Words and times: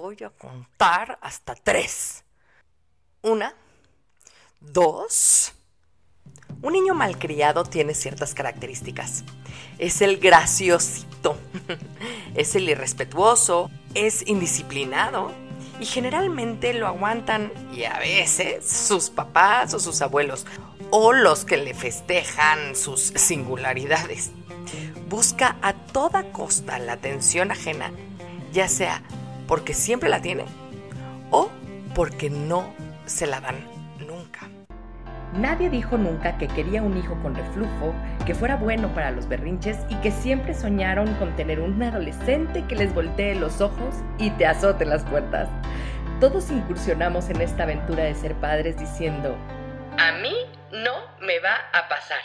voy 0.00 0.16
a 0.24 0.30
contar 0.30 1.18
hasta 1.20 1.54
tres. 1.54 2.24
Una, 3.22 3.54
dos. 4.60 5.52
Un 6.62 6.72
niño 6.72 6.94
malcriado 6.94 7.64
tiene 7.64 7.94
ciertas 7.94 8.34
características. 8.34 9.24
Es 9.78 10.02
el 10.02 10.18
graciosito, 10.18 11.36
es 12.34 12.54
el 12.54 12.68
irrespetuoso, 12.68 13.70
es 13.94 14.26
indisciplinado 14.26 15.32
y 15.80 15.86
generalmente 15.86 16.74
lo 16.74 16.86
aguantan 16.86 17.52
y 17.72 17.84
a 17.84 17.98
veces 17.98 18.66
sus 18.68 19.10
papás 19.10 19.74
o 19.74 19.80
sus 19.80 20.00
abuelos 20.02 20.46
o 20.90 21.12
los 21.12 21.44
que 21.44 21.56
le 21.56 21.74
festejan 21.74 22.76
sus 22.76 23.00
singularidades. 23.00 24.30
Busca 25.08 25.56
a 25.60 25.74
toda 25.74 26.32
costa 26.32 26.78
la 26.78 26.94
atención 26.94 27.50
ajena, 27.50 27.92
ya 28.52 28.68
sea 28.68 29.02
porque 29.46 29.74
siempre 29.74 30.08
la 30.08 30.20
tiene 30.20 30.44
o 31.30 31.50
porque 31.94 32.30
no 32.30 32.72
se 33.06 33.26
la 33.26 33.40
dan 33.40 33.56
nunca. 34.06 34.48
Nadie 35.34 35.68
dijo 35.68 35.98
nunca 35.98 36.38
que 36.38 36.46
quería 36.46 36.82
un 36.82 36.96
hijo 36.96 37.16
con 37.20 37.34
reflujo, 37.34 37.92
que 38.24 38.34
fuera 38.34 38.56
bueno 38.56 38.94
para 38.94 39.10
los 39.10 39.28
berrinches 39.28 39.78
y 39.88 39.96
que 39.96 40.12
siempre 40.12 40.54
soñaron 40.54 41.12
con 41.14 41.34
tener 41.34 41.60
un 41.60 41.82
adolescente 41.82 42.64
que 42.68 42.76
les 42.76 42.94
voltee 42.94 43.34
los 43.34 43.60
ojos 43.60 43.96
y 44.18 44.30
te 44.30 44.46
azote 44.46 44.84
las 44.84 45.02
puertas. 45.02 45.48
Todos 46.20 46.50
incursionamos 46.52 47.30
en 47.30 47.40
esta 47.40 47.64
aventura 47.64 48.04
de 48.04 48.14
ser 48.14 48.34
padres 48.34 48.78
diciendo, 48.78 49.36
a 49.98 50.12
mí 50.22 50.34
no 50.70 50.92
me 51.26 51.40
va 51.40 51.54
a 51.72 51.88
pasar. 51.88 52.18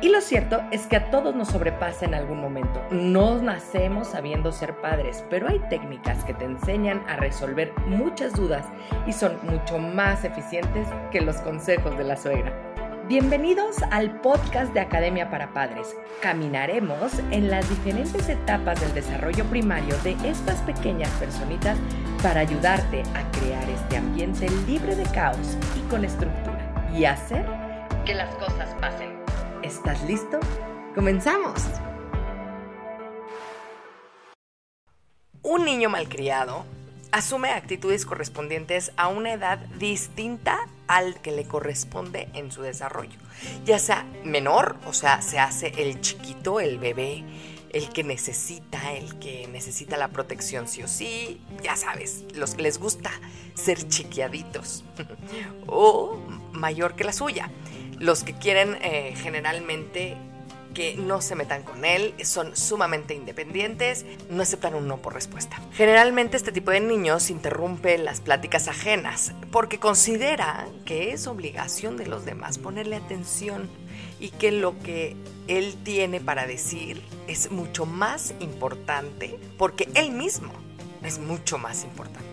Y 0.00 0.08
lo 0.08 0.20
cierto 0.20 0.62
es 0.70 0.86
que 0.86 0.96
a 0.96 1.10
todos 1.10 1.34
nos 1.34 1.48
sobrepasa 1.48 2.04
en 2.04 2.14
algún 2.14 2.40
momento. 2.40 2.84
No 2.90 3.40
nacemos 3.40 4.08
sabiendo 4.08 4.52
ser 4.52 4.76
padres, 4.80 5.24
pero 5.30 5.48
hay 5.48 5.58
técnicas 5.70 6.24
que 6.24 6.34
te 6.34 6.44
enseñan 6.44 7.04
a 7.08 7.16
resolver 7.16 7.72
muchas 7.86 8.34
dudas 8.34 8.66
y 9.06 9.12
son 9.12 9.38
mucho 9.44 9.78
más 9.78 10.24
eficientes 10.24 10.86
que 11.10 11.20
los 11.20 11.36
consejos 11.36 11.96
de 11.96 12.04
la 12.04 12.16
suegra. 12.16 12.52
Bienvenidos 13.08 13.76
al 13.90 14.20
podcast 14.20 14.72
de 14.72 14.80
Academia 14.80 15.28
para 15.28 15.52
Padres. 15.52 15.96
Caminaremos 16.20 17.18
en 17.30 17.50
las 17.50 17.68
diferentes 17.68 18.28
etapas 18.28 18.80
del 18.80 18.94
desarrollo 18.94 19.44
primario 19.46 19.96
de 19.98 20.12
estas 20.24 20.60
pequeñas 20.62 21.10
personitas 21.18 21.76
para 22.22 22.40
ayudarte 22.40 23.02
a 23.14 23.38
crear 23.38 23.68
este 23.68 23.96
ambiente 23.96 24.48
libre 24.66 24.94
de 24.94 25.04
caos 25.12 25.56
y 25.76 25.80
con 25.90 26.04
estructura 26.04 26.90
y 26.94 27.04
hacer 27.04 27.44
que 28.04 28.14
las 28.14 28.34
cosas 28.36 28.74
pasen. 28.80 29.16
¿Estás 29.62 30.02
listo? 30.04 30.40
¡Comenzamos! 30.94 31.62
Un 35.42 35.64
niño 35.64 35.88
malcriado 35.88 36.64
asume 37.12 37.50
actitudes 37.50 38.06
correspondientes 38.06 38.92
a 38.96 39.08
una 39.08 39.34
edad 39.34 39.58
distinta 39.78 40.66
al 40.88 41.20
que 41.20 41.30
le 41.30 41.44
corresponde 41.44 42.28
en 42.34 42.50
su 42.50 42.62
desarrollo. 42.62 43.18
Ya 43.64 43.78
sea 43.78 44.06
menor, 44.24 44.76
o 44.86 44.92
sea, 44.92 45.20
se 45.22 45.38
hace 45.38 45.72
el 45.76 46.00
chiquito, 46.00 46.58
el 46.58 46.78
bebé, 46.78 47.24
el 47.72 47.88
que 47.90 48.02
necesita, 48.02 48.92
el 48.94 49.18
que 49.18 49.46
necesita 49.48 49.96
la 49.96 50.08
protección 50.08 50.68
sí 50.68 50.82
o 50.82 50.88
sí, 50.88 51.40
ya 51.62 51.76
sabes, 51.76 52.24
los 52.34 52.54
que 52.54 52.62
les 52.62 52.78
gusta 52.78 53.10
ser 53.54 53.88
chiquiaditos, 53.88 54.84
o 55.66 56.18
mayor 56.52 56.94
que 56.94 57.04
la 57.04 57.12
suya. 57.12 57.50
Los 58.02 58.24
que 58.24 58.34
quieren 58.34 58.78
eh, 58.82 59.14
generalmente 59.16 60.16
que 60.74 60.96
no 60.96 61.22
se 61.22 61.36
metan 61.36 61.62
con 61.62 61.84
él, 61.84 62.14
son 62.24 62.56
sumamente 62.56 63.14
independientes, 63.14 64.04
no 64.28 64.42
aceptan 64.42 64.74
un 64.74 64.88
no 64.88 64.96
por 64.96 65.14
respuesta. 65.14 65.62
Generalmente 65.72 66.36
este 66.36 66.50
tipo 66.50 66.72
de 66.72 66.80
niños 66.80 67.30
interrumpe 67.30 67.96
las 67.98 68.20
pláticas 68.20 68.66
ajenas 68.66 69.34
porque 69.52 69.78
considera 69.78 70.66
que 70.84 71.12
es 71.12 71.28
obligación 71.28 71.96
de 71.96 72.08
los 72.08 72.24
demás 72.24 72.58
ponerle 72.58 72.96
atención 72.96 73.70
y 74.18 74.30
que 74.30 74.50
lo 74.50 74.76
que 74.80 75.14
él 75.46 75.76
tiene 75.84 76.18
para 76.18 76.48
decir 76.48 77.04
es 77.28 77.52
mucho 77.52 77.86
más 77.86 78.34
importante 78.40 79.38
porque 79.58 79.88
él 79.94 80.10
mismo 80.10 80.52
es 81.04 81.20
mucho 81.20 81.56
más 81.56 81.84
importante. 81.84 82.31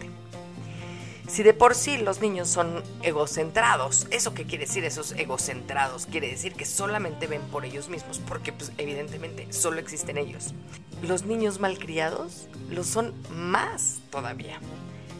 Si 1.29 1.44
de 1.44 1.53
por 1.53 1.75
sí 1.75 2.00
los 2.00 2.22
niños 2.22 2.50
son 2.50 2.84
egocentrados, 3.03 4.07
¿eso 4.09 4.34
qué 4.34 4.45
quiere 4.45 4.66
decir 4.66 4.84
esos 4.84 5.12
egocentrados? 5.12 6.07
Quiere 6.07 6.28
decir 6.28 6.53
que 6.53 6.66
solamente 6.66 7.28
ven 7.28 7.44
por 7.51 7.66
ellos 7.66 7.88
mismos, 7.88 8.19
porque 8.28 8.51
pues, 8.51 8.72
evidentemente 8.79 9.53
solo 9.53 9.79
existen 9.79 10.17
ellos. 10.17 10.56
Los 11.03 11.25
niños 11.25 11.59
malcriados 11.59 12.47
lo 12.72 12.84
son 12.84 13.13
más 13.31 14.00
todavía. 14.09 14.59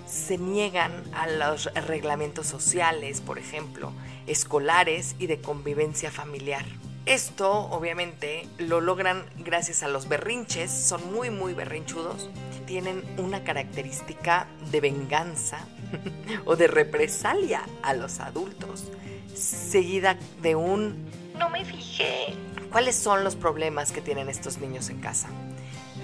Se 0.07 0.39
niegan 0.39 0.91
a 1.13 1.27
los 1.27 1.71
reglamentos 1.75 2.47
sociales, 2.47 3.21
por 3.21 3.37
ejemplo, 3.37 3.93
escolares 4.25 5.15
y 5.19 5.27
de 5.27 5.39
convivencia 5.39 6.09
familiar. 6.09 6.65
Esto 7.05 7.51
obviamente 7.51 8.47
lo 8.57 8.81
logran 8.81 9.25
gracias 9.37 9.83
a 9.83 9.87
los 9.87 10.07
berrinches, 10.07 10.71
son 10.71 11.13
muy 11.13 11.29
muy 11.29 11.53
berrinchudos, 11.53 12.31
tienen 12.65 13.03
una 13.17 13.43
característica 13.43 14.47
de 14.71 14.81
venganza 14.81 15.67
o 16.45 16.55
de 16.55 16.67
represalia 16.67 17.61
a 17.81 17.94
los 17.94 18.19
adultos, 18.19 18.85
seguida 19.33 20.17
de 20.41 20.55
un 20.55 21.09
no 21.39 21.50
me 21.50 21.63
fijé. 21.63 22.33
¿Cuáles 22.69 22.97
son 22.97 23.23
los 23.23 23.35
problemas 23.35 23.94
que 23.94 24.01
tienen 24.01 24.27
estos 24.27 24.57
niños 24.57 24.89
en 24.89 25.00
casa? 25.00 25.29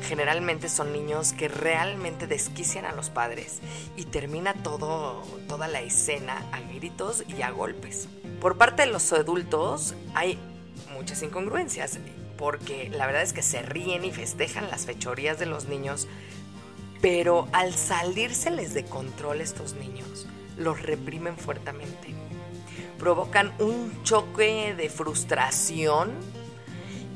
Generalmente 0.07 0.69
son 0.69 0.93
niños 0.93 1.33
que 1.33 1.49
realmente 1.49 2.25
desquician 2.25 2.85
a 2.85 2.93
los 2.93 3.09
padres 3.09 3.59
y 3.97 4.05
termina 4.05 4.53
todo, 4.53 5.23
toda 5.49 5.67
la 5.67 5.81
escena 5.81 6.45
a 6.53 6.61
gritos 6.61 7.25
y 7.27 7.41
a 7.41 7.51
golpes. 7.51 8.07
Por 8.39 8.57
parte 8.57 8.83
de 8.83 8.91
los 8.91 9.11
adultos 9.11 9.93
hay 10.13 10.39
muchas 10.93 11.21
incongruencias, 11.21 11.99
porque 12.37 12.89
la 12.89 13.05
verdad 13.05 13.21
es 13.21 13.33
que 13.33 13.41
se 13.41 13.61
ríen 13.61 14.05
y 14.05 14.11
festejan 14.11 14.69
las 14.69 14.85
fechorías 14.85 15.37
de 15.37 15.47
los 15.47 15.65
niños, 15.65 16.07
pero 17.01 17.47
al 17.51 17.73
salírseles 17.73 18.73
de 18.73 18.85
control 18.85 19.41
estos 19.41 19.73
niños, 19.73 20.27
los 20.57 20.81
reprimen 20.81 21.37
fuertemente. 21.37 22.13
Provocan 22.97 23.53
un 23.59 24.03
choque 24.03 24.73
de 24.75 24.89
frustración 24.89 26.13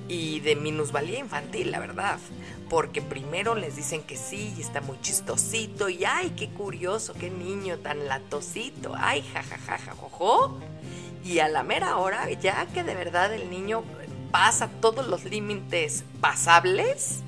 y 0.07 0.39
de 0.41 0.55
minusvalía 0.55 1.19
infantil, 1.19 1.71
la 1.71 1.79
verdad. 1.79 2.19
Porque 2.69 3.01
primero 3.01 3.55
les 3.55 3.75
dicen 3.75 4.03
que 4.03 4.17
sí 4.17 4.53
y 4.57 4.61
está 4.61 4.81
muy 4.81 4.99
chistosito 5.01 5.89
y 5.89 6.05
ay, 6.05 6.31
qué 6.31 6.49
curioso, 6.49 7.13
qué 7.13 7.29
niño 7.29 7.77
tan 7.79 8.07
latosito, 8.07 8.93
ay, 8.97 9.23
jajajaja, 9.33 9.95
jojo. 9.95 10.59
Y 11.23 11.39
a 11.39 11.47
la 11.47 11.63
mera 11.63 11.97
hora, 11.97 12.29
ya 12.31 12.65
que 12.67 12.83
de 12.83 12.95
verdad 12.95 13.33
el 13.33 13.49
niño 13.49 13.83
pasa 14.31 14.69
todos 14.81 15.07
los 15.07 15.25
límites 15.25 16.03
pasables, 16.21 17.23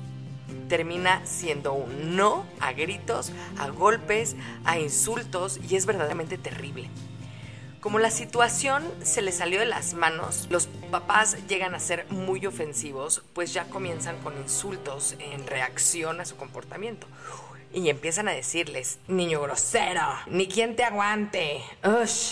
termina 0.72 1.20
siendo 1.26 1.74
un 1.74 2.16
no 2.16 2.46
a 2.58 2.72
gritos, 2.72 3.30
a 3.58 3.68
golpes, 3.68 4.36
a 4.64 4.78
insultos 4.78 5.60
y 5.68 5.76
es 5.76 5.84
verdaderamente 5.84 6.38
terrible. 6.38 6.88
Como 7.82 7.98
la 7.98 8.10
situación 8.10 8.82
se 9.02 9.20
le 9.20 9.32
salió 9.32 9.60
de 9.60 9.66
las 9.66 9.92
manos, 9.92 10.46
los 10.48 10.68
papás 10.90 11.36
llegan 11.46 11.74
a 11.74 11.78
ser 11.78 12.06
muy 12.08 12.46
ofensivos, 12.46 13.22
pues 13.34 13.52
ya 13.52 13.64
comienzan 13.64 14.16
con 14.20 14.34
insultos 14.38 15.14
en 15.18 15.46
reacción 15.46 16.22
a 16.22 16.24
su 16.24 16.36
comportamiento 16.36 17.06
y 17.74 17.90
empiezan 17.90 18.28
a 18.28 18.32
decirles, 18.32 18.98
niño 19.08 19.42
grosero, 19.42 20.06
ni 20.26 20.48
quien 20.48 20.74
te 20.74 20.84
aguante, 20.84 21.60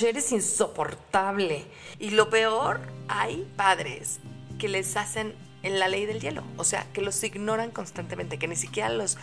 eres 0.02 0.32
insoportable. 0.32 1.66
Y 1.98 2.12
lo 2.12 2.30
peor, 2.30 2.80
hay 3.06 3.46
padres 3.54 4.18
que 4.58 4.68
les 4.68 4.96
hacen 4.96 5.34
en 5.62 5.78
la 5.78 5.88
ley 5.88 6.06
del 6.06 6.20
hielo, 6.20 6.42
o 6.56 6.64
sea, 6.64 6.86
que 6.92 7.02
los 7.02 7.22
ignoran 7.22 7.70
constantemente, 7.70 8.38
que 8.38 8.48
ni 8.48 8.56
siquiera 8.56 8.88
los 8.88 9.18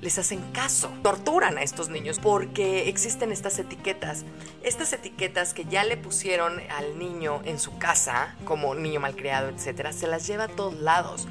les 0.00 0.18
hacen 0.18 0.40
caso, 0.52 0.90
torturan 1.02 1.58
a 1.58 1.62
estos 1.62 1.88
niños 1.88 2.18
porque 2.20 2.88
existen 2.88 3.32
estas 3.32 3.58
etiquetas, 3.58 4.24
estas 4.62 4.92
etiquetas 4.92 5.52
que 5.52 5.64
ya 5.66 5.84
le 5.84 5.96
pusieron 5.96 6.60
al 6.70 6.98
niño 6.98 7.42
en 7.44 7.58
su 7.58 7.76
casa 7.78 8.34
como 8.44 8.74
niño 8.74 9.00
malcriado, 9.00 9.48
etcétera, 9.48 9.92
se 9.92 10.06
las 10.06 10.26
lleva 10.26 10.44
a 10.44 10.48
todos 10.48 10.74
lados 10.74 11.28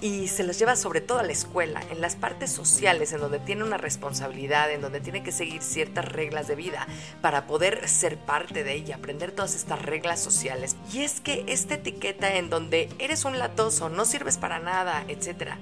y 0.00 0.28
se 0.28 0.44
los 0.44 0.58
lleva 0.58 0.76
sobre 0.76 1.00
todo 1.00 1.18
a 1.18 1.22
la 1.22 1.32
escuela, 1.32 1.82
en 1.90 2.00
las 2.00 2.16
partes 2.16 2.50
sociales, 2.50 3.12
en 3.12 3.20
donde 3.20 3.38
tiene 3.38 3.64
una 3.64 3.76
responsabilidad, 3.76 4.70
en 4.72 4.80
donde 4.80 5.00
tiene 5.00 5.22
que 5.22 5.32
seguir 5.32 5.62
ciertas 5.62 6.06
reglas 6.06 6.48
de 6.48 6.54
vida 6.54 6.86
para 7.20 7.46
poder 7.46 7.86
ser 7.88 8.16
parte 8.16 8.64
de 8.64 8.74
ella, 8.74 8.96
aprender 8.96 9.32
todas 9.32 9.54
estas 9.54 9.82
reglas 9.82 10.20
sociales. 10.20 10.76
Y 10.92 11.02
es 11.02 11.20
que 11.20 11.44
esta 11.48 11.74
etiqueta 11.74 12.36
en 12.36 12.48
donde 12.48 12.88
eres 12.98 13.24
un 13.24 13.38
latoso, 13.38 13.88
no 13.90 14.04
sirves 14.04 14.38
para 14.38 14.58
nada, 14.58 15.04
etc., 15.08 15.54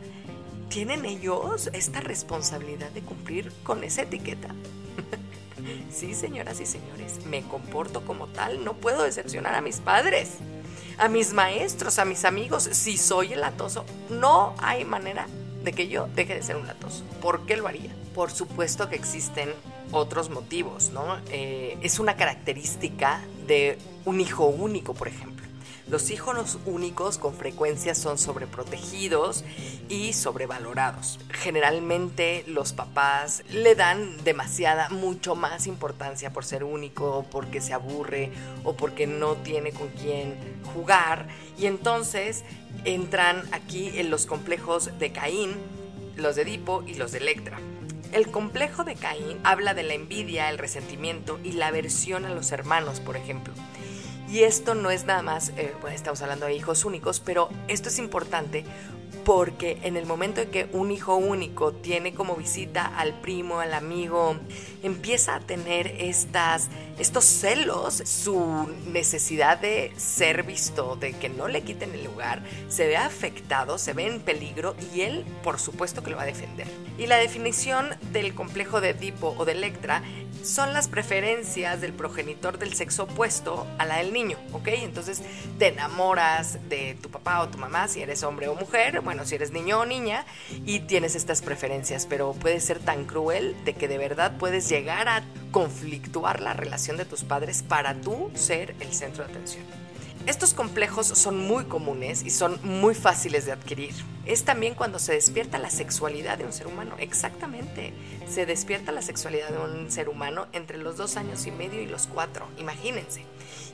¿tienen 0.68 1.04
ellos 1.04 1.70
esta 1.72 2.00
responsabilidad 2.00 2.90
de 2.90 3.02
cumplir 3.02 3.52
con 3.62 3.84
esa 3.84 4.02
etiqueta? 4.02 4.54
sí, 5.90 6.14
señoras 6.14 6.60
y 6.60 6.66
señores, 6.66 7.24
me 7.26 7.42
comporto 7.42 8.04
como 8.04 8.26
tal, 8.28 8.64
no 8.64 8.74
puedo 8.74 9.02
decepcionar 9.02 9.54
a 9.54 9.60
mis 9.60 9.80
padres 9.80 10.38
a 10.98 11.08
mis 11.08 11.32
maestros, 11.32 11.98
a 11.98 12.04
mis 12.04 12.24
amigos, 12.24 12.68
si 12.72 12.96
soy 12.98 13.32
el 13.32 13.40
latoso, 13.40 13.84
no 14.10 14.54
hay 14.58 14.84
manera 14.84 15.26
de 15.62 15.72
que 15.72 15.88
yo 15.88 16.08
deje 16.14 16.34
de 16.34 16.42
ser 16.42 16.56
un 16.56 16.66
latoso. 16.66 17.04
¿Por 17.22 17.46
qué 17.46 17.56
lo 17.56 17.68
haría? 17.68 17.94
Por 18.14 18.30
supuesto 18.30 18.88
que 18.88 18.96
existen 18.96 19.50
otros 19.92 20.28
motivos, 20.28 20.90
¿no? 20.90 21.18
Eh, 21.30 21.78
es 21.82 21.98
una 21.98 22.16
característica 22.16 23.20
de 23.46 23.78
un 24.04 24.20
hijo 24.20 24.46
único, 24.46 24.92
por 24.92 25.08
ejemplo. 25.08 25.46
Los 25.90 26.10
hijos 26.10 26.58
únicos 26.66 27.16
con 27.16 27.32
frecuencia 27.32 27.94
son 27.94 28.18
sobreprotegidos 28.18 29.42
y 29.88 30.12
sobrevalorados. 30.12 31.18
Generalmente 31.30 32.44
los 32.46 32.74
papás 32.74 33.42
le 33.50 33.74
dan 33.74 34.22
demasiada, 34.22 34.90
mucho 34.90 35.34
más 35.34 35.66
importancia 35.66 36.30
por 36.30 36.44
ser 36.44 36.62
único, 36.62 37.24
porque 37.30 37.62
se 37.62 37.72
aburre 37.72 38.30
o 38.64 38.76
porque 38.76 39.06
no 39.06 39.36
tiene 39.36 39.72
con 39.72 39.88
quién 39.88 40.36
jugar. 40.74 41.26
Y 41.58 41.64
entonces 41.64 42.44
entran 42.84 43.42
aquí 43.52 43.98
en 43.98 44.10
los 44.10 44.26
complejos 44.26 44.90
de 44.98 45.10
Caín, 45.12 45.54
los 46.16 46.36
de 46.36 46.42
Edipo 46.42 46.84
y 46.86 46.94
los 46.94 47.12
de 47.12 47.18
Electra. 47.18 47.58
El 48.12 48.30
complejo 48.30 48.84
de 48.84 48.94
Caín 48.94 49.38
habla 49.42 49.72
de 49.72 49.84
la 49.84 49.94
envidia, 49.94 50.50
el 50.50 50.58
resentimiento 50.58 51.38
y 51.42 51.52
la 51.52 51.68
aversión 51.68 52.26
a 52.26 52.30
los 52.30 52.52
hermanos, 52.52 53.00
por 53.00 53.16
ejemplo. 53.16 53.54
Y 54.30 54.42
esto 54.42 54.74
no 54.74 54.90
es 54.90 55.06
nada 55.06 55.22
más, 55.22 55.50
eh, 55.56 55.74
bueno, 55.80 55.96
estamos 55.96 56.20
hablando 56.20 56.46
de 56.46 56.54
hijos 56.54 56.84
únicos, 56.84 57.20
pero 57.20 57.48
esto 57.66 57.88
es 57.88 57.98
importante 57.98 58.64
porque 59.28 59.76
en 59.82 59.98
el 59.98 60.06
momento 60.06 60.40
en 60.40 60.50
que 60.50 60.70
un 60.72 60.90
hijo 60.90 61.16
único 61.16 61.74
tiene 61.74 62.14
como 62.14 62.34
visita 62.34 62.86
al 62.86 63.12
primo, 63.20 63.60
al 63.60 63.74
amigo, 63.74 64.38
empieza 64.82 65.34
a 65.34 65.40
tener 65.40 65.86
estas, 65.98 66.70
estos 66.98 67.26
celos, 67.26 68.02
su 68.06 68.74
necesidad 68.86 69.58
de 69.58 69.92
ser 69.98 70.44
visto, 70.44 70.96
de 70.96 71.12
que 71.12 71.28
no 71.28 71.46
le 71.46 71.60
quiten 71.60 71.92
el 71.92 72.04
lugar, 72.04 72.42
se 72.70 72.86
ve 72.86 72.96
afectado, 72.96 73.76
se 73.76 73.92
ve 73.92 74.06
en 74.06 74.20
peligro 74.20 74.74
y 74.94 75.02
él, 75.02 75.26
por 75.42 75.58
supuesto, 75.58 76.02
que 76.02 76.08
lo 76.08 76.16
va 76.16 76.22
a 76.22 76.26
defender. 76.26 76.66
Y 76.96 77.06
la 77.06 77.18
definición 77.18 77.86
del 78.12 78.34
complejo 78.34 78.80
de 78.80 78.90
Edipo 78.90 79.34
o 79.36 79.44
de 79.44 79.52
Electra 79.52 80.02
son 80.42 80.72
las 80.72 80.88
preferencias 80.88 81.80
del 81.80 81.92
progenitor 81.92 82.58
del 82.58 82.74
sexo 82.74 83.04
opuesto 83.04 83.66
a 83.78 83.84
la 83.84 83.98
del 83.98 84.12
niño, 84.12 84.38
¿ok? 84.52 84.68
Entonces 84.68 85.22
te 85.58 85.68
enamoras 85.68 86.58
de 86.68 86.96
tu 87.02 87.10
papá 87.10 87.42
o 87.42 87.48
tu 87.48 87.58
mamá 87.58 87.88
si 87.88 88.00
eres 88.02 88.22
hombre 88.22 88.48
o 88.48 88.54
mujer, 88.54 89.00
bueno, 89.00 89.17
si 89.24 89.34
eres 89.34 89.52
niño 89.52 89.80
o 89.80 89.86
niña, 89.86 90.24
y 90.64 90.80
tienes 90.80 91.14
estas 91.14 91.42
preferencias, 91.42 92.06
pero 92.06 92.32
puede 92.32 92.60
ser 92.60 92.78
tan 92.78 93.04
cruel 93.04 93.56
de 93.64 93.74
que 93.74 93.88
de 93.88 93.98
verdad 93.98 94.36
puedes 94.38 94.68
llegar 94.68 95.08
a 95.08 95.22
conflictuar 95.50 96.40
la 96.40 96.52
relación 96.52 96.96
de 96.96 97.04
tus 97.04 97.22
padres 97.22 97.62
para 97.62 97.94
tú 97.94 98.30
ser 98.34 98.74
el 98.80 98.92
centro 98.92 99.24
de 99.24 99.30
atención. 99.30 99.64
Estos 100.26 100.52
complejos 100.52 101.06
son 101.06 101.38
muy 101.38 101.64
comunes 101.64 102.22
y 102.22 102.30
son 102.30 102.58
muy 102.62 102.94
fáciles 102.94 103.46
de 103.46 103.52
adquirir. 103.52 103.94
Es 104.26 104.44
también 104.44 104.74
cuando 104.74 104.98
se 104.98 105.14
despierta 105.14 105.58
la 105.58 105.70
sexualidad 105.70 106.36
de 106.36 106.44
un 106.44 106.52
ser 106.52 106.66
humano. 106.66 106.96
Exactamente. 106.98 107.94
Se 108.28 108.46
despierta 108.46 108.92
la 108.92 109.02
sexualidad 109.02 109.50
de 109.50 109.58
un 109.58 109.90
ser 109.90 110.08
humano 110.08 110.46
entre 110.52 110.78
los 110.78 110.96
dos 110.96 111.16
años 111.16 111.46
y 111.46 111.50
medio 111.50 111.80
y 111.80 111.86
los 111.86 112.06
cuatro. 112.06 112.46
Imagínense 112.58 113.24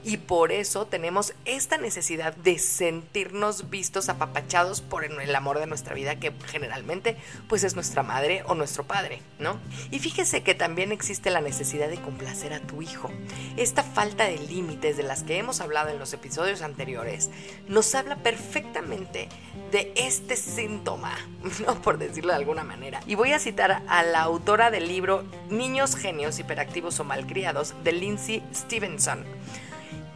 y 0.04 0.18
por 0.18 0.52
eso 0.52 0.86
tenemos 0.86 1.32
esta 1.46 1.78
necesidad 1.78 2.36
de 2.36 2.58
sentirnos 2.58 3.70
vistos, 3.70 4.10
apapachados 4.10 4.82
por 4.82 5.04
el 5.04 5.34
amor 5.34 5.58
de 5.58 5.66
nuestra 5.66 5.94
vida, 5.94 6.16
que 6.16 6.32
generalmente 6.46 7.16
pues 7.48 7.64
es 7.64 7.74
nuestra 7.74 8.02
madre 8.02 8.42
o 8.46 8.54
nuestro 8.54 8.84
padre, 8.84 9.22
¿no? 9.38 9.58
Y 9.90 9.98
fíjese 10.00 10.42
que 10.42 10.54
también 10.54 10.92
existe 10.92 11.30
la 11.30 11.40
necesidad 11.40 11.88
de 11.88 12.00
complacer 12.00 12.52
a 12.52 12.60
tu 12.60 12.82
hijo. 12.82 13.10
Esta 13.56 13.82
falta 13.82 14.24
de 14.24 14.38
límites 14.38 14.98
de 14.98 15.04
las 15.04 15.22
que 15.22 15.38
hemos 15.38 15.62
hablado 15.62 15.88
en 15.88 15.98
los 15.98 16.12
episodios 16.12 16.60
anteriores 16.60 17.30
nos 17.66 17.94
habla 17.94 18.16
perfectamente 18.16 19.28
de 19.72 19.92
este 19.96 20.36
síntoma, 20.36 21.16
¿no? 21.66 21.80
por 21.80 21.96
decirlo 21.96 22.32
de 22.32 22.38
alguna 22.38 22.62
manera. 22.62 23.00
Y 23.06 23.14
voy 23.14 23.32
a 23.32 23.38
citar 23.38 23.82
a 23.86 24.02
la 24.02 24.20
autora 24.20 24.43
del 24.44 24.88
libro 24.88 25.24
Niños 25.48 25.96
genios 25.96 26.38
hiperactivos 26.38 27.00
o 27.00 27.04
malcriados 27.04 27.74
de 27.82 27.92
Lindsay 27.92 28.42
Stevenson. 28.54 29.24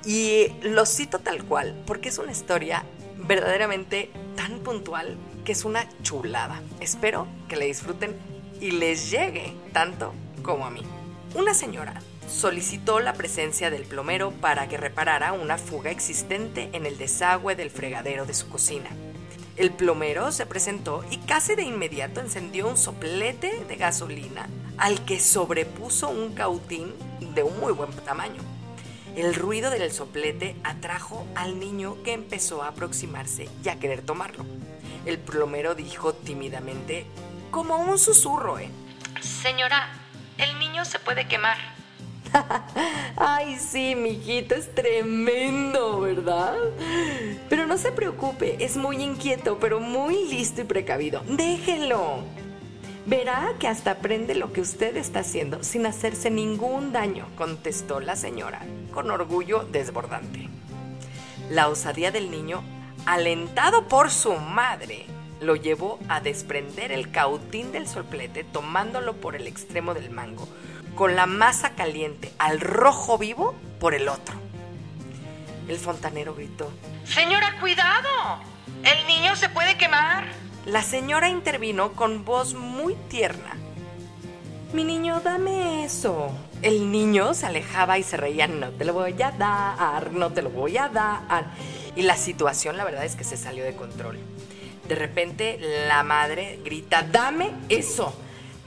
Y 0.05 0.49
lo 0.63 0.85
cito 0.85 1.19
tal 1.19 1.45
cual, 1.45 1.75
porque 1.87 2.11
es 2.11 2.19
una 2.19 2.31
historia 2.31 2.85
verdaderamente 3.17 4.11
tan 4.37 4.59
puntual 4.61 5.17
que 5.47 5.53
es 5.53 5.65
una 5.65 5.89
chulada. 6.03 6.63
Espero 6.79 7.27
que 7.49 7.57
la 7.57 7.65
disfruten 7.65 8.17
y 8.61 8.73
les 8.73 9.11
llegue 9.11 9.55
tanto 9.73 10.13
como 10.43 10.67
a 10.67 10.71
mí. 10.71 10.83
Una 11.35 11.55
señora 11.55 12.03
solicitó 12.29 13.01
la 13.01 13.15
presencia 13.15 13.71
del 13.71 13.85
plomero 13.85 14.31
para 14.31 14.69
que 14.69 14.77
reparara 14.77 15.33
una 15.33 15.57
fuga 15.57 15.91
existente 15.91 16.69
en 16.75 16.85
el 16.85 16.99
desagüe 16.99 17.57
del 17.57 17.71
fregadero 17.71 18.27
de 18.27 18.35
su 18.35 18.49
cocina. 18.51 18.91
El 19.59 19.73
plomero 19.73 20.31
se 20.31 20.47
presentó 20.47 21.05
y 21.11 21.17
casi 21.17 21.57
de 21.57 21.65
inmediato 21.65 22.21
encendió 22.21 22.69
un 22.69 22.77
soplete 22.77 23.65
de 23.65 23.75
gasolina 23.75 24.49
al 24.77 25.05
que 25.05 25.19
sobrepuso 25.19 26.09
un 26.09 26.33
cautín 26.33 26.95
de 27.35 27.43
un 27.43 27.59
muy 27.59 27.73
buen 27.73 27.91
tamaño. 27.91 28.41
El 29.17 29.35
ruido 29.35 29.71
del 29.71 29.91
soplete 29.91 30.55
atrajo 30.63 31.27
al 31.35 31.59
niño 31.59 32.01
que 32.05 32.13
empezó 32.13 32.63
a 32.63 32.69
aproximarse 32.69 33.49
y 33.65 33.69
a 33.69 33.81
querer 33.81 34.03
tomarlo. 34.03 34.47
El 35.05 35.19
plomero 35.19 35.75
dijo 35.75 36.15
tímidamente, 36.15 37.05
como 37.51 37.79
un 37.79 37.99
susurro, 37.99 38.61
¿eh? 38.61 38.71
Señora, 39.21 39.89
el 40.37 40.57
niño 40.61 40.85
se 40.85 41.01
puede 41.01 41.27
quemar. 41.27 41.78
Ay, 43.17 43.59
sí, 43.59 43.95
mijito, 43.95 44.55
es 44.55 44.75
tremendo, 44.75 46.01
¿verdad? 46.01 46.57
Pero 47.49 47.67
no 47.67 47.79
se 47.79 47.93
preocupe, 47.93 48.63
es 48.65 48.77
muy 48.77 49.03
inquieto, 49.03 49.59
pero 49.59 49.81
muy 49.81 50.29
listo 50.29 50.63
y 50.63 50.65
precavido. 50.65 51.23
Déjelo. 51.29 52.25
Verá 53.07 53.55
que 53.59 53.69
hasta 53.69 53.93
aprende 53.93 54.35
lo 54.35 54.53
que 54.53 54.61
usted 54.61 54.97
está 54.97 55.21
haciendo 55.21 55.63
sin 55.63 55.87
hacerse 55.87 56.31
ningún 56.31 56.93
daño, 56.93 57.27
contestó 57.37 58.01
la 58.01 58.17
señora, 58.17 58.61
con 58.93 59.11
orgullo 59.11 59.65
desbordante. 59.73 60.49
La 61.51 61.69
osadía 61.69 62.11
del 62.11 62.31
niño, 62.31 62.63
alentado 63.07 63.89
por 63.89 64.11
su 64.11 64.35
madre, 64.35 65.07
lo 65.41 65.57
llevó 65.57 65.99
a 66.09 66.21
desprender 66.21 66.93
el 66.93 67.11
cautín 67.11 67.73
del 67.73 67.89
soplete 67.89 68.45
tomándolo 68.45 69.15
por 69.15 69.37
el 69.37 69.47
extremo 69.47 69.95
del 69.95 70.11
mango, 70.11 70.47
con 70.99 71.15
la 71.15 71.27
masa 71.27 71.77
caliente 71.77 72.33
al 72.39 72.59
rojo 72.59 73.19
vivo 73.19 73.55
por 73.79 73.95
el 73.95 74.09
otro. 74.09 74.35
El 75.69 75.79
fontanero 75.79 76.35
gritó, 76.35 76.73
Señora, 77.05 77.55
cuidado, 77.61 78.09
el 78.83 79.06
niño 79.06 79.37
se 79.37 79.49
puede 79.49 79.79
quemar. 79.79 80.25
La 80.67 80.83
señora 80.83 81.29
intervino 81.29 81.93
con 81.93 82.25
voz 82.25 82.55
muy 82.55 82.97
tierna. 83.09 83.56
Mi 84.73 84.83
niño, 84.83 85.21
dame 85.21 85.85
eso. 85.85 86.33
El 86.62 86.91
niño 86.91 87.33
se 87.33 87.47
alejaba 87.47 87.97
y 87.99 88.02
se 88.02 88.17
reía, 88.17 88.49
no 88.49 88.71
te 88.71 88.85
lo 88.85 88.93
voy 88.93 89.23
a 89.23 89.31
dar, 89.31 90.11
no 90.11 90.33
te 90.33 90.43
lo 90.43 90.50
voy 90.50 90.78
a 90.78 90.88
dar. 90.88 91.45
Y 91.95 92.02
la 92.02 92.17
situación, 92.17 92.76
la 92.76 92.83
verdad 92.83 93.05
es 93.05 93.14
que 93.14 93.23
se 93.23 93.37
salió 93.37 93.62
de 93.62 93.76
control. 93.76 94.19
De 94.88 94.97
repente, 94.97 95.61
la 95.87 96.02
madre 96.02 96.59
grita, 96.64 97.05
dame 97.05 97.52
eso. 97.69 98.12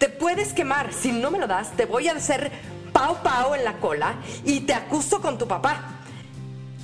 Te 0.02 0.10
puedes 0.10 0.52
quemar. 0.52 0.92
Si 0.92 1.12
no 1.12 1.30
me 1.30 1.38
lo 1.38 1.46
das, 1.46 1.78
te 1.78 1.86
voy 1.86 2.08
a 2.08 2.14
hacer 2.14 2.52
pau 2.92 3.22
pau 3.22 3.54
en 3.54 3.64
la 3.64 3.78
cola 3.78 4.16
y 4.44 4.62
te 4.62 4.74
acuso 4.74 5.22
con 5.22 5.38
tu 5.38 5.48
papá. 5.48 6.02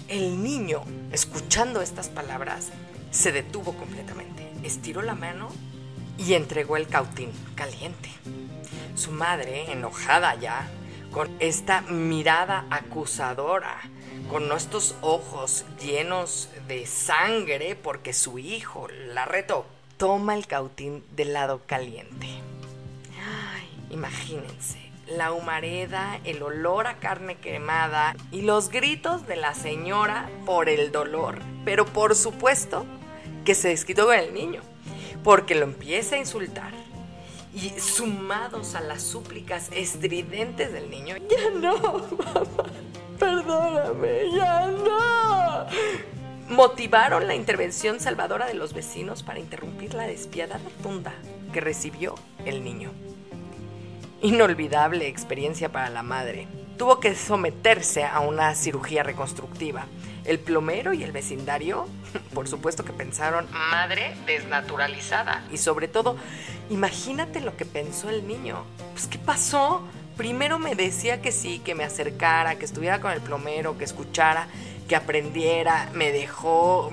El 0.08 0.42
niño, 0.44 0.84
escuchando 1.12 1.82
estas 1.82 2.10
palabras, 2.10 2.70
se 3.10 3.32
detuvo 3.32 3.74
completamente 3.74 4.38
estiró 4.68 5.02
la 5.02 5.16
mano 5.16 5.50
y 6.20 6.36
entregó 6.36 6.78
el 6.78 6.88
cautín 6.88 7.32
caliente. 7.56 8.10
Su 8.96 9.12
madre, 9.12 9.72
enojada 9.72 10.36
ya, 10.36 10.70
con 11.12 11.30
esta 11.40 11.82
mirada 11.82 12.66
acusadora, 12.70 13.80
con 14.30 14.52
estos 14.52 14.96
ojos 15.02 15.66
llenos 15.82 16.50
de 16.68 16.86
sangre 16.86 17.76
porque 17.76 18.14
su 18.14 18.38
hijo 18.38 18.88
la 19.14 19.26
retó, 19.26 19.66
toma 19.98 20.36
el 20.36 20.46
cautín 20.46 21.04
del 21.16 21.34
lado 21.34 21.62
caliente. 21.66 22.28
Imagínense, 23.90 24.88
la 25.08 25.32
humareda, 25.32 26.20
el 26.26 26.44
olor 26.44 26.88
a 26.88 26.98
carne 27.00 27.36
quemada 27.38 28.16
y 28.32 28.42
los 28.42 28.70
gritos 28.70 29.26
de 29.28 29.38
la 29.38 29.54
señora 29.54 30.30
por 30.46 30.68
el 30.70 30.92
dolor, 30.92 31.40
pero 31.64 31.86
por 31.86 32.16
supuesto 32.16 32.86
que 33.46 33.56
se 33.56 33.70
desquitó 33.70 34.08
con 34.08 34.16
el 34.16 34.34
niño, 34.34 34.62
porque 35.24 35.56
lo 35.56 35.64
empieza 35.64 36.16
a 36.16 36.20
insultar. 36.20 36.74
Y 37.54 37.70
sumados 37.80 38.76
a 38.76 38.82
las 38.82 39.02
súplicas 39.02 39.70
estridentes 39.72 40.74
del 40.74 40.92
niño, 40.92 41.16
ya 41.18 41.50
no, 41.50 41.78
mamá, 41.80 42.70
perdóname, 43.18 44.32
ya 44.36 44.68
no. 44.68 45.66
Motivaron 46.50 47.26
la 47.26 47.36
intervención 47.36 48.00
salvadora 48.00 48.46
de 48.46 48.54
los 48.54 48.74
vecinos 48.74 49.24
para 49.24 49.40
interrumpir 49.40 49.94
la 49.96 50.08
despiadada 50.08 50.62
tunda 50.84 51.14
que 51.52 51.62
recibió 51.62 52.16
el 52.46 52.64
niño. 52.64 52.92
Inolvidable 54.22 55.08
experiencia 55.08 55.72
para 55.72 55.90
la 55.90 56.02
madre. 56.02 56.48
tuvo 56.78 57.00
que 57.00 57.16
someterse 57.16 58.04
a 58.04 58.20
una 58.20 58.54
cirugía 58.54 59.02
reconstructiva. 59.02 59.86
El 60.26 60.40
plomero 60.40 60.94
y 60.94 61.04
el 61.04 61.12
vecindario, 61.12 61.88
por 62.34 62.48
supuesto 62.48 62.86
que 62.86 62.94
pensaron, 62.94 63.48
madre 63.52 64.16
desnaturalizada. 64.28 65.44
Y 65.52 65.58
sobre 65.58 65.88
todo, 65.88 66.18
imagínate 66.70 67.42
lo 67.42 67.58
que 67.58 67.66
pensó 67.66 68.10
el 68.10 68.28
niño. 68.28 68.64
Pues, 68.94 69.08
¿qué 69.08 69.18
pasó? 69.18 69.82
Primero 70.18 70.60
me 70.60 70.76
decía 70.76 71.22
que 71.22 71.32
sí, 71.32 71.60
que 71.60 71.76
me 71.76 71.84
acercara, 71.84 72.56
que 72.56 72.66
estuviera 72.66 73.02
con 73.02 73.12
el 73.12 73.22
plomero, 73.22 73.78
que 73.78 73.84
escuchara, 73.84 74.48
que 74.88 74.96
aprendiera, 74.96 75.90
me 75.94 76.12
dejó, 76.12 76.90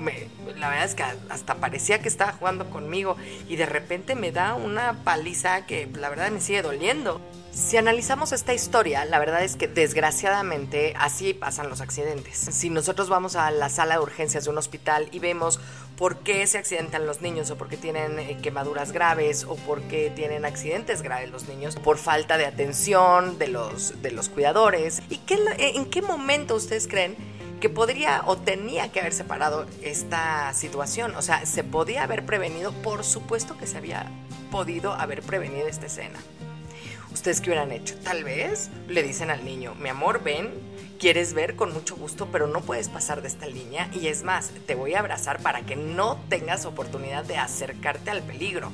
la 0.57 0.69
verdad 0.69 0.85
es 0.85 0.95
que 0.95 1.03
hasta 1.29 1.55
parecía 1.55 2.01
que 2.01 2.07
estaba 2.07 2.33
jugando 2.33 2.69
conmigo 2.69 3.15
y 3.47 3.55
de 3.55 3.65
repente 3.65 4.15
me 4.15 4.31
da 4.31 4.53
una 4.53 5.03
paliza 5.03 5.65
que 5.65 5.87
la 5.95 6.09
verdad 6.09 6.29
me 6.31 6.41
sigue 6.41 6.61
doliendo. 6.61 7.21
Si 7.51 7.77
analizamos 7.77 8.33
esta 8.33 8.53
historia, 8.53 9.05
la 9.05 9.17
verdad 9.17 9.41
es 9.41 9.55
que 9.55 9.69
desgraciadamente 9.69 10.93
así 10.97 11.33
pasan 11.33 11.69
los 11.69 11.79
accidentes. 11.79 12.37
Si 12.37 12.69
nosotros 12.69 13.07
vamos 13.07 13.37
a 13.37 13.49
la 13.49 13.69
sala 13.69 13.95
de 13.95 14.01
urgencias 14.01 14.43
de 14.43 14.49
un 14.49 14.57
hospital 14.57 15.07
y 15.13 15.19
vemos 15.19 15.61
por 15.95 16.19
qué 16.19 16.45
se 16.47 16.57
accidentan 16.57 17.05
los 17.05 17.21
niños 17.21 17.49
o 17.51 17.57
por 17.57 17.69
qué 17.69 17.77
tienen 17.77 18.19
eh, 18.19 18.37
quemaduras 18.41 18.91
graves 18.91 19.45
o 19.45 19.55
por 19.55 19.81
qué 19.83 20.11
tienen 20.13 20.43
accidentes 20.43 21.01
graves 21.01 21.31
los 21.31 21.47
niños, 21.47 21.77
por 21.77 21.97
falta 21.97 22.37
de 22.37 22.45
atención 22.45 23.39
de 23.39 23.47
los, 23.47 24.01
de 24.01 24.11
los 24.11 24.27
cuidadores, 24.27 25.01
¿y 25.09 25.19
qué, 25.19 25.37
en 25.57 25.85
qué 25.85 26.01
momento 26.01 26.55
ustedes 26.55 26.89
creen 26.89 27.15
que 27.59 27.69
podría 27.69 28.23
o 28.25 28.37
tenía 28.37 28.91
que 28.91 28.99
haber 28.99 29.13
separado 29.13 29.65
esta 29.81 30.53
situación? 30.53 31.15
O 31.15 31.21
sea, 31.21 31.45
¿se 31.45 31.63
podía 31.63 32.03
haber 32.03 32.25
prevenido? 32.25 32.71
Por 32.71 33.03
supuesto 33.03 33.57
que 33.57 33.67
se 33.67 33.77
había 33.77 34.11
podido 34.51 34.93
haber 34.93 35.21
prevenido 35.21 35.67
esta 35.67 35.87
escena. 35.87 36.19
¿Ustedes 37.11 37.39
qué 37.39 37.49
hubieran 37.49 37.71
hecho? 37.71 37.95
Tal 38.03 38.23
vez 38.23 38.69
le 38.87 39.01
dicen 39.01 39.29
al 39.29 39.45
niño, 39.45 39.73
mi 39.75 39.89
amor, 39.89 40.21
ven, 40.21 40.51
quieres 40.99 41.33
ver 41.33 41.55
con 41.55 41.73
mucho 41.73 41.95
gusto, 41.95 42.27
pero 42.31 42.47
no 42.47 42.61
puedes 42.61 42.89
pasar 42.89 43.21
de 43.21 43.27
esta 43.27 43.47
línea 43.47 43.89
y 43.93 44.07
es 44.07 44.23
más, 44.23 44.51
te 44.65 44.75
voy 44.75 44.95
a 44.95 44.99
abrazar 44.99 45.39
para 45.41 45.61
que 45.61 45.75
no 45.75 46.19
tengas 46.29 46.65
oportunidad 46.65 47.23
de 47.23 47.37
acercarte 47.37 48.11
al 48.11 48.21
peligro. 48.21 48.71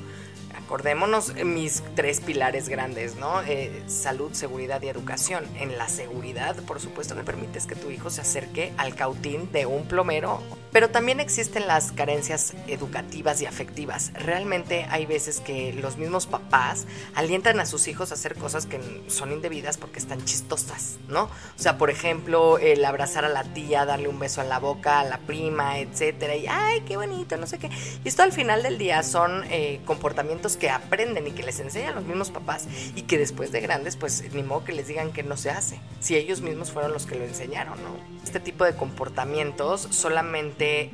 Acordémonos 0.72 1.34
mis 1.44 1.82
tres 1.94 2.22
pilares 2.22 2.70
grandes, 2.70 3.16
¿no? 3.16 3.42
Eh, 3.42 3.82
salud, 3.88 4.32
seguridad 4.32 4.80
y 4.80 4.88
educación. 4.88 5.44
En 5.60 5.76
la 5.76 5.86
seguridad, 5.86 6.56
por 6.62 6.80
supuesto, 6.80 7.14
le 7.14 7.24
permites 7.24 7.66
que 7.66 7.74
tu 7.74 7.90
hijo 7.90 8.08
se 8.08 8.22
acerque 8.22 8.72
al 8.78 8.94
cautín 8.94 9.52
de 9.52 9.66
un 9.66 9.86
plomero 9.86 10.40
pero 10.72 10.88
también 10.88 11.20
existen 11.20 11.66
las 11.66 11.92
carencias 11.92 12.54
educativas 12.66 13.42
y 13.42 13.46
afectivas. 13.46 14.10
Realmente 14.14 14.86
hay 14.88 15.04
veces 15.04 15.40
que 15.40 15.74
los 15.74 15.98
mismos 15.98 16.26
papás 16.26 16.86
alientan 17.14 17.60
a 17.60 17.66
sus 17.66 17.86
hijos 17.88 18.10
a 18.10 18.14
hacer 18.14 18.36
cosas 18.36 18.64
que 18.64 18.80
son 19.08 19.32
indebidas 19.32 19.76
porque 19.76 19.98
están 19.98 20.24
chistosas, 20.24 20.96
¿no? 21.08 21.24
O 21.24 21.28
sea, 21.56 21.76
por 21.76 21.90
ejemplo, 21.90 22.58
el 22.58 22.84
abrazar 22.86 23.26
a 23.26 23.28
la 23.28 23.44
tía, 23.44 23.84
darle 23.84 24.08
un 24.08 24.18
beso 24.18 24.40
en 24.40 24.48
la 24.48 24.58
boca 24.58 25.00
a 25.00 25.04
la 25.04 25.18
prima, 25.18 25.78
etcétera, 25.78 26.36
y 26.36 26.46
ay, 26.46 26.80
qué 26.86 26.96
bonito, 26.96 27.36
no 27.36 27.46
sé 27.46 27.58
qué. 27.58 27.70
Y 28.02 28.08
esto 28.08 28.22
al 28.22 28.32
final 28.32 28.62
del 28.62 28.78
día 28.78 29.02
son 29.02 29.44
eh, 29.50 29.80
comportamientos 29.84 30.56
que 30.62 30.70
aprenden 30.70 31.26
y 31.26 31.32
que 31.32 31.42
les 31.42 31.58
enseñan 31.58 31.96
los 31.96 32.04
mismos 32.04 32.30
papás 32.30 32.68
y 32.94 33.02
que 33.02 33.18
después 33.18 33.50
de 33.50 33.60
grandes, 33.60 33.96
pues 33.96 34.32
ni 34.32 34.44
modo 34.44 34.62
que 34.62 34.72
les 34.72 34.86
digan 34.86 35.12
que 35.12 35.24
no 35.24 35.36
se 35.36 35.50
hace, 35.50 35.80
si 35.98 36.14
ellos 36.14 36.40
mismos 36.40 36.70
fueron 36.70 36.92
los 36.92 37.04
que 37.04 37.16
lo 37.16 37.24
enseñaron, 37.24 37.82
¿no? 37.82 38.22
Este 38.22 38.38
tipo 38.38 38.64
de 38.64 38.76
comportamientos 38.76 39.88
solamente 39.90 40.92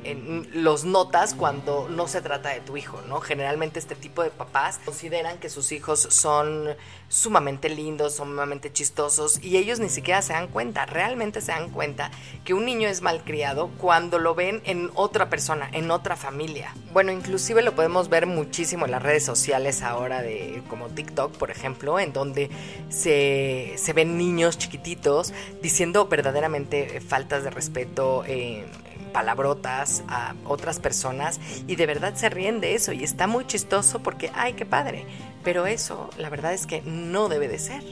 los 0.53 0.85
notas 0.85 1.35
cuando 1.35 1.87
no 1.87 2.07
se 2.07 2.23
trata 2.23 2.49
de 2.49 2.61
tu 2.61 2.77
hijo, 2.77 2.99
¿no? 3.07 3.21
Generalmente 3.21 3.77
este 3.77 3.93
tipo 3.93 4.23
de 4.23 4.31
papás 4.31 4.79
consideran 4.83 5.37
que 5.37 5.49
sus 5.49 5.71
hijos 5.71 5.99
son 5.99 6.69
sumamente 7.07 7.69
lindos, 7.69 8.15
sumamente 8.15 8.73
chistosos 8.73 9.39
y 9.43 9.57
ellos 9.57 9.79
ni 9.79 9.89
siquiera 9.89 10.23
se 10.23 10.33
dan 10.33 10.47
cuenta, 10.47 10.87
realmente 10.87 11.41
se 11.41 11.51
dan 11.51 11.69
cuenta 11.69 12.09
que 12.43 12.55
un 12.55 12.65
niño 12.65 12.87
es 12.87 13.03
malcriado 13.03 13.69
cuando 13.77 14.17
lo 14.17 14.33
ven 14.33 14.63
en 14.65 14.89
otra 14.95 15.29
persona, 15.29 15.69
en 15.73 15.91
otra 15.91 16.15
familia. 16.15 16.73
Bueno, 16.91 17.11
inclusive 17.11 17.61
lo 17.61 17.75
podemos 17.75 18.09
ver 18.09 18.25
muchísimo 18.25 18.85
en 18.85 18.91
las 18.91 19.03
redes 19.03 19.23
sociales 19.23 19.58
ahora 19.81 20.21
de 20.21 20.61
como 20.67 20.87
TikTok, 20.87 21.37
por 21.37 21.51
ejemplo, 21.51 21.99
en 21.99 22.13
donde 22.13 22.49
se, 22.89 23.73
se 23.77 23.93
ven 23.93 24.17
niños 24.17 24.57
chiquititos 24.57 25.33
diciendo 25.61 26.07
verdaderamente 26.07 27.01
faltas 27.01 27.43
de 27.43 27.49
respeto. 27.49 28.23
Eh, 28.27 28.65
palabrotas 29.09 30.03
a 30.07 30.35
otras 30.45 30.79
personas 30.79 31.39
y 31.67 31.75
de 31.75 31.85
verdad 31.87 32.13
se 32.15 32.29
ríen 32.29 32.61
de 32.61 32.75
eso 32.75 32.93
y 32.93 33.03
está 33.03 33.25
muy 33.25 33.45
chistoso 33.47 33.99
porque, 33.99 34.31
ay, 34.35 34.53
qué 34.53 34.65
padre. 34.65 35.05
Pero 35.43 35.65
eso, 35.65 36.09
la 36.17 36.29
verdad 36.29 36.53
es 36.53 36.67
que 36.67 36.81
no 36.83 37.27
debe 37.27 37.47
de 37.47 37.59
ser. 37.59 37.83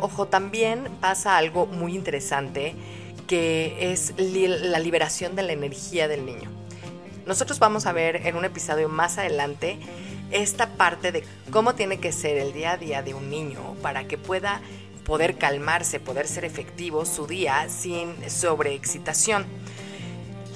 Ojo, 0.00 0.26
también 0.26 0.84
pasa 1.00 1.36
algo 1.36 1.66
muy 1.66 1.94
interesante 1.94 2.74
que 3.26 3.92
es 3.92 4.14
la 4.18 4.78
liberación 4.78 5.36
de 5.36 5.42
la 5.42 5.52
energía 5.52 6.08
del 6.08 6.26
niño. 6.26 6.50
Nosotros 7.26 7.58
vamos 7.58 7.86
a 7.86 7.92
ver 7.92 8.26
en 8.26 8.34
un 8.34 8.44
episodio 8.44 8.88
más 8.88 9.18
adelante 9.18 9.78
esta 10.30 10.68
parte 10.70 11.12
de 11.12 11.24
cómo 11.50 11.74
tiene 11.74 11.98
que 11.98 12.12
ser 12.12 12.38
el 12.38 12.52
día 12.52 12.72
a 12.72 12.76
día 12.76 13.02
de 13.02 13.14
un 13.14 13.30
niño 13.30 13.76
para 13.82 14.06
que 14.06 14.18
pueda 14.18 14.60
poder 15.04 15.38
calmarse, 15.38 16.00
poder 16.00 16.28
ser 16.28 16.44
efectivo 16.44 17.04
su 17.04 17.26
día 17.26 17.68
sin 17.68 18.14
sobreexcitación. 18.30 19.44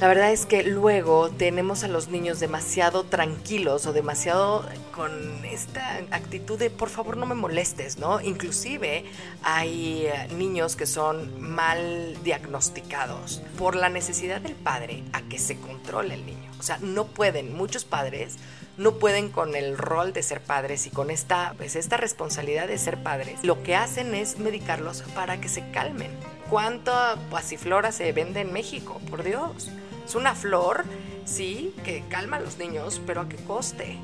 La 0.01 0.09
verdad 0.09 0.33
es 0.33 0.45
que 0.45 0.65
luego 0.65 1.31
tenemos 1.31 1.85
a 1.85 1.89
los 1.89 2.09
niños 2.09 2.41
demasiado 2.41 3.05
tranquilos 3.05 3.87
o 3.87 3.93
demasiado 3.93 4.69
con 4.93 5.45
esta 5.45 5.99
actitud 6.11 6.59
de 6.59 6.69
por 6.69 6.91
favor 6.91 7.17
no 7.17 7.27
me 7.27 7.37
molestes, 7.37 7.99
¿no? 7.99 8.21
Inclusive 8.21 9.05
hay 9.45 10.07
eh, 10.07 10.29
niños 10.37 10.75
que 10.75 10.87
son 10.87 11.41
mal 11.41 12.17
diagnosticados 12.25 13.41
por 13.57 13.77
la 13.77 13.89
necesidad 13.89 14.41
del 14.41 14.55
padre 14.55 15.05
a 15.13 15.23
que 15.23 15.39
se 15.39 15.59
controle 15.59 16.15
el 16.15 16.27
niño. 16.27 16.51
O 16.59 16.63
sea, 16.65 16.79
no 16.79 17.07
pueden, 17.07 17.57
muchos 17.57 17.85
padres 17.85 18.37
no 18.77 18.93
pueden 18.93 19.31
con 19.31 19.55
el 19.55 19.79
rol 19.79 20.13
de 20.13 20.23
ser 20.23 20.41
padres 20.41 20.87
y 20.87 20.91
con 20.91 21.11
esta, 21.11 21.55
pues, 21.57 21.77
esta 21.77 21.97
responsabilidad 21.97 22.67
de 22.67 22.79
ser 22.79 23.03
padres. 23.03 23.43
Lo 23.43 23.63
que 23.63 23.77
hacen 23.77 24.15
es 24.15 24.39
medicarlos 24.39 25.03
para 25.15 25.41
que 25.41 25.49
se 25.49 25.71
calmen. 25.71 26.11
¿Cuánta 26.51 27.17
pasiflora 27.31 27.93
se 27.93 28.13
vende 28.13 28.41
en 28.41 28.53
México? 28.53 29.01
Por 29.11 29.23
Dios. 29.23 29.71
Es 30.05 30.15
una 30.15 30.35
flor, 30.35 30.85
sí, 31.25 31.75
que 31.85 32.05
calma 32.09 32.37
a 32.37 32.41
los 32.41 32.59
niños, 32.59 33.01
pero 33.07 33.23
¿a 33.23 33.29
qué 33.29 33.37
coste? 33.37 33.99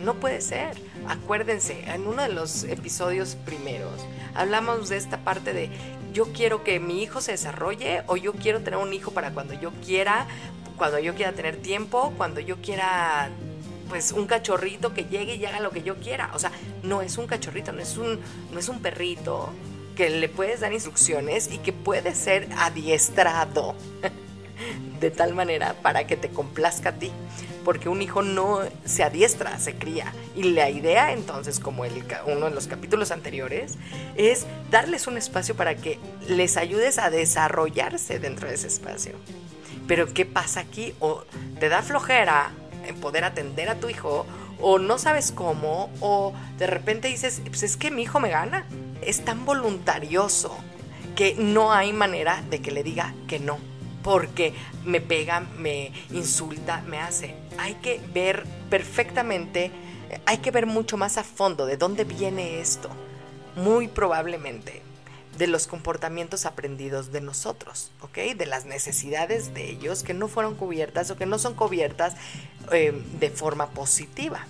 No 0.00 0.14
puede 0.14 0.40
ser. 0.40 0.76
Acuérdense, 1.06 1.84
en 1.86 2.06
uno 2.06 2.22
de 2.22 2.30
los 2.30 2.64
episodios 2.64 3.36
primeros 3.44 4.04
hablamos 4.34 4.88
de 4.88 4.96
esta 4.96 5.18
parte 5.18 5.52
de 5.52 5.70
yo 6.12 6.32
quiero 6.32 6.62
que 6.62 6.80
mi 6.80 7.02
hijo 7.02 7.20
se 7.20 7.32
desarrolle 7.32 8.02
o 8.06 8.16
yo 8.16 8.32
quiero 8.32 8.60
tener 8.60 8.78
un 8.78 8.92
hijo 8.92 9.12
para 9.12 9.32
cuando 9.32 9.54
yo 9.54 9.72
quiera, 9.84 10.26
cuando 10.76 10.98
yo 10.98 11.14
quiera 11.14 11.32
tener 11.32 11.56
tiempo, 11.56 12.12
cuando 12.16 12.40
yo 12.40 12.56
quiera 12.56 13.30
pues 13.88 14.12
un 14.12 14.26
cachorrito 14.26 14.94
que 14.94 15.04
llegue 15.04 15.36
y 15.36 15.44
haga 15.44 15.60
lo 15.60 15.70
que 15.70 15.82
yo 15.82 15.96
quiera. 15.96 16.30
O 16.34 16.38
sea, 16.38 16.50
no 16.82 17.02
es 17.02 17.18
un 17.18 17.26
cachorrito, 17.26 17.72
no 17.72 17.80
es 17.80 17.96
un, 17.96 18.20
no 18.52 18.58
es 18.58 18.68
un 18.68 18.80
perrito 18.80 19.50
que 19.94 20.10
le 20.10 20.28
puedes 20.28 20.60
dar 20.60 20.72
instrucciones 20.72 21.50
y 21.52 21.58
que 21.58 21.72
puede 21.72 22.14
ser 22.14 22.48
adiestrado 22.58 23.74
de 25.00 25.10
tal 25.10 25.34
manera 25.34 25.74
para 25.82 26.06
que 26.06 26.16
te 26.16 26.30
complazca 26.30 26.90
a 26.90 26.92
ti. 26.92 27.10
Porque 27.64 27.88
un 27.88 28.02
hijo 28.02 28.22
no 28.22 28.60
se 28.84 29.02
adiestra, 29.04 29.58
se 29.58 29.74
cría. 29.74 30.12
Y 30.36 30.42
la 30.52 30.68
idea 30.68 31.12
entonces, 31.12 31.60
como 31.60 31.86
el, 31.86 32.04
uno 32.26 32.46
de 32.46 32.54
los 32.54 32.66
capítulos 32.66 33.10
anteriores, 33.10 33.78
es 34.16 34.46
darles 34.70 35.06
un 35.06 35.16
espacio 35.16 35.56
para 35.56 35.74
que 35.74 35.98
les 36.28 36.58
ayudes 36.58 36.98
a 36.98 37.08
desarrollarse 37.08 38.18
dentro 38.18 38.48
de 38.48 38.54
ese 38.54 38.66
espacio. 38.66 39.12
Pero 39.86 40.12
¿qué 40.12 40.26
pasa 40.26 40.60
aquí? 40.60 40.94
O 41.00 41.24
te 41.58 41.68
da 41.68 41.82
flojera 41.82 42.52
poder 42.92 43.24
atender 43.24 43.68
a 43.68 43.76
tu 43.76 43.88
hijo, 43.88 44.26
o 44.60 44.78
no 44.78 44.98
sabes 44.98 45.32
cómo, 45.32 45.90
o 46.00 46.32
de 46.58 46.66
repente 46.66 47.08
dices, 47.08 47.40
pues 47.46 47.62
es 47.62 47.76
que 47.76 47.90
mi 47.90 48.02
hijo 48.02 48.20
me 48.20 48.30
gana. 48.30 48.66
Es 49.00 49.24
tan 49.24 49.44
voluntarioso 49.44 50.56
que 51.16 51.34
no 51.36 51.72
hay 51.72 51.92
manera 51.92 52.42
de 52.50 52.60
que 52.60 52.70
le 52.70 52.82
diga 52.82 53.14
que 53.28 53.38
no 53.38 53.58
porque 54.04 54.52
me 54.84 55.00
pega, 55.00 55.40
me 55.40 55.90
insulta, 56.12 56.82
me 56.86 56.98
hace. 56.98 57.34
Hay 57.56 57.74
que 57.76 58.00
ver 58.12 58.44
perfectamente, 58.68 59.70
hay 60.26 60.38
que 60.38 60.50
ver 60.50 60.66
mucho 60.66 60.98
más 60.98 61.16
a 61.16 61.24
fondo 61.24 61.64
de 61.64 61.78
dónde 61.78 62.04
viene 62.04 62.60
esto. 62.60 62.90
Muy 63.56 63.88
probablemente 63.88 64.83
de 65.38 65.46
los 65.46 65.66
comportamientos 65.66 66.46
aprendidos 66.46 67.12
de 67.12 67.20
nosotros, 67.20 67.90
¿ok? 68.00 68.36
De 68.36 68.46
las 68.46 68.64
necesidades 68.64 69.54
de 69.54 69.70
ellos 69.70 70.02
que 70.02 70.14
no 70.14 70.28
fueron 70.28 70.54
cubiertas 70.54 71.10
o 71.10 71.16
que 71.16 71.26
no 71.26 71.38
son 71.38 71.54
cubiertas 71.54 72.14
eh, 72.72 72.92
de 73.18 73.30
forma 73.30 73.70
positiva. 73.70 74.46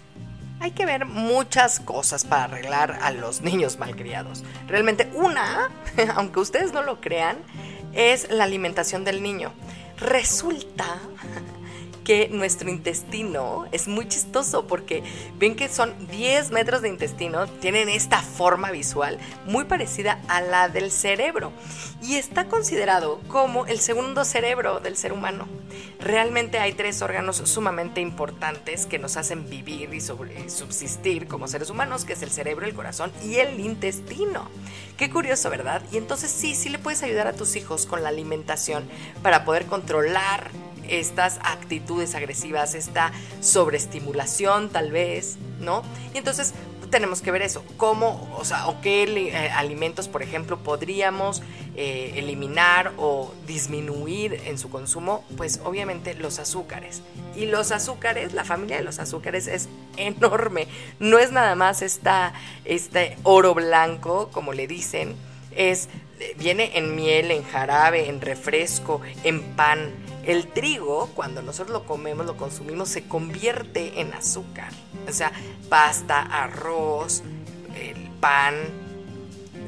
Hay 0.60 0.70
que 0.70 0.86
ver 0.86 1.04
muchas 1.04 1.80
cosas 1.80 2.24
para 2.24 2.44
arreglar 2.44 2.98
a 3.02 3.10
los 3.10 3.40
niños 3.40 3.78
malcriados. 3.78 4.44
Realmente 4.66 5.10
una, 5.14 5.70
aunque 6.14 6.40
ustedes 6.40 6.72
no 6.72 6.82
lo 6.82 7.00
crean, 7.00 7.38
es 7.92 8.30
la 8.30 8.44
alimentación 8.44 9.04
del 9.04 9.22
niño. 9.22 9.52
Resulta 9.98 11.00
que 12.04 12.28
nuestro 12.28 12.70
intestino 12.70 13.66
es 13.72 13.88
muy 13.88 14.06
chistoso 14.06 14.66
porque 14.66 15.02
ven 15.38 15.56
que 15.56 15.68
son 15.68 15.94
10 16.08 16.50
metros 16.50 16.82
de 16.82 16.90
intestino, 16.90 17.46
tienen 17.46 17.88
esta 17.88 18.20
forma 18.20 18.70
visual 18.70 19.18
muy 19.46 19.64
parecida 19.64 20.20
a 20.28 20.40
la 20.42 20.68
del 20.68 20.90
cerebro 20.90 21.52
y 22.02 22.16
está 22.16 22.46
considerado 22.46 23.20
como 23.28 23.66
el 23.66 23.80
segundo 23.80 24.24
cerebro 24.24 24.80
del 24.80 24.96
ser 24.96 25.12
humano. 25.12 25.48
Realmente 25.98 26.58
hay 26.58 26.74
tres 26.74 27.00
órganos 27.02 27.36
sumamente 27.36 28.00
importantes 28.00 28.86
que 28.86 28.98
nos 28.98 29.16
hacen 29.16 29.48
vivir 29.48 29.92
y 29.94 30.00
subsistir 30.00 31.26
como 31.26 31.48
seres 31.48 31.70
humanos, 31.70 32.04
que 32.04 32.12
es 32.12 32.22
el 32.22 32.30
cerebro, 32.30 32.66
el 32.66 32.74
corazón 32.74 33.10
y 33.24 33.36
el 33.36 33.58
intestino. 33.58 34.48
Qué 34.98 35.10
curioso, 35.10 35.48
¿verdad? 35.50 35.82
Y 35.90 35.96
entonces 35.96 36.30
sí, 36.30 36.54
sí 36.54 36.68
le 36.68 36.78
puedes 36.78 37.02
ayudar 37.02 37.26
a 37.26 37.32
tus 37.32 37.56
hijos 37.56 37.86
con 37.86 38.02
la 38.02 38.10
alimentación 38.10 38.84
para 39.22 39.44
poder 39.44 39.66
controlar 39.66 40.50
estas 40.88 41.38
actitudes 41.42 42.14
agresivas, 42.14 42.74
esta 42.74 43.12
sobreestimulación 43.40 44.68
tal 44.70 44.92
vez, 44.92 45.36
¿no? 45.60 45.82
Y 46.14 46.18
entonces 46.18 46.54
tenemos 46.94 47.22
que 47.22 47.32
ver 47.32 47.42
eso, 47.42 47.64
cómo, 47.76 48.32
o 48.38 48.44
sea, 48.44 48.68
o 48.68 48.80
qué 48.80 49.02
eh, 49.02 49.50
alimentos, 49.50 50.06
por 50.06 50.22
ejemplo, 50.22 50.58
podríamos 50.58 51.42
eh, 51.74 52.12
eliminar 52.14 52.92
o 52.98 53.34
disminuir 53.48 54.40
en 54.46 54.58
su 54.58 54.70
consumo, 54.70 55.24
pues 55.36 55.60
obviamente 55.64 56.14
los 56.14 56.38
azúcares. 56.38 57.02
Y 57.34 57.46
los 57.46 57.72
azúcares, 57.72 58.32
la 58.32 58.44
familia 58.44 58.76
de 58.76 58.84
los 58.84 59.00
azúcares 59.00 59.48
es 59.48 59.68
enorme, 59.96 60.68
no 61.00 61.18
es 61.18 61.32
nada 61.32 61.56
más 61.56 61.82
esta, 61.82 62.32
este 62.64 63.16
oro 63.24 63.54
blanco, 63.54 64.28
como 64.30 64.52
le 64.52 64.68
dicen, 64.68 65.16
es, 65.50 65.88
viene 66.38 66.78
en 66.78 66.94
miel, 66.94 67.32
en 67.32 67.42
jarabe, 67.42 68.08
en 68.08 68.20
refresco, 68.20 69.00
en 69.24 69.42
pan, 69.56 69.90
el 70.26 70.48
trigo, 70.48 71.10
cuando 71.14 71.42
nosotros 71.42 71.72
lo 71.72 71.86
comemos, 71.86 72.26
lo 72.26 72.36
consumimos, 72.36 72.88
se 72.88 73.04
convierte 73.04 74.00
en 74.00 74.12
azúcar. 74.14 74.72
O 75.08 75.12
sea, 75.12 75.32
pasta, 75.68 76.22
arroz, 76.22 77.22
el 77.74 78.10
pan, 78.20 78.54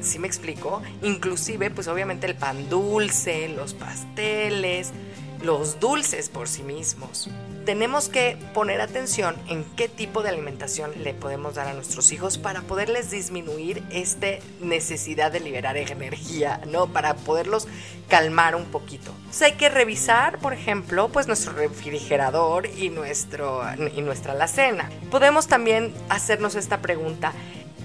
¿sí 0.01 0.19
me 0.19 0.27
explico? 0.27 0.81
Inclusive, 1.01 1.69
pues 1.71 1.87
obviamente 1.87 2.27
el 2.27 2.35
pan 2.35 2.69
dulce, 2.69 3.49
los 3.49 3.73
pasteles, 3.73 4.91
los 5.41 5.79
dulces 5.79 6.29
por 6.29 6.47
sí 6.47 6.63
mismos 6.63 7.29
tenemos 7.67 8.07
que 8.07 8.37
poner 8.53 8.79
atención 8.79 9.35
en 9.49 9.65
qué 9.75 9.89
tipo 9.89 10.23
de 10.23 10.29
alimentación 10.29 10.91
le 11.03 11.13
podemos 11.13 11.55
dar 11.55 11.67
a 11.67 11.73
nuestros 11.73 12.13
hijos 12.13 12.37
para 12.37 12.61
poderles 12.61 13.11
disminuir 13.11 13.83
esta 13.89 14.27
necesidad 14.61 15.33
de 15.33 15.41
liberar 15.41 15.75
energía, 15.75 16.61
¿no? 16.65 16.87
Para 16.87 17.13
poderlos 17.15 17.67
calmar 18.07 18.55
un 18.55 18.63
poquito. 18.67 19.11
hay 19.41 19.51
que 19.55 19.67
revisar, 19.67 20.39
por 20.39 20.53
ejemplo, 20.53 21.09
pues 21.09 21.27
nuestro 21.27 21.51
refrigerador 21.51 22.67
y, 22.67 22.89
nuestro, 22.89 23.61
y 23.93 24.01
nuestra 24.01 24.31
alacena. 24.31 24.89
Podemos 25.11 25.47
también 25.47 25.93
hacernos 26.07 26.55
esta 26.55 26.81
pregunta 26.81 27.33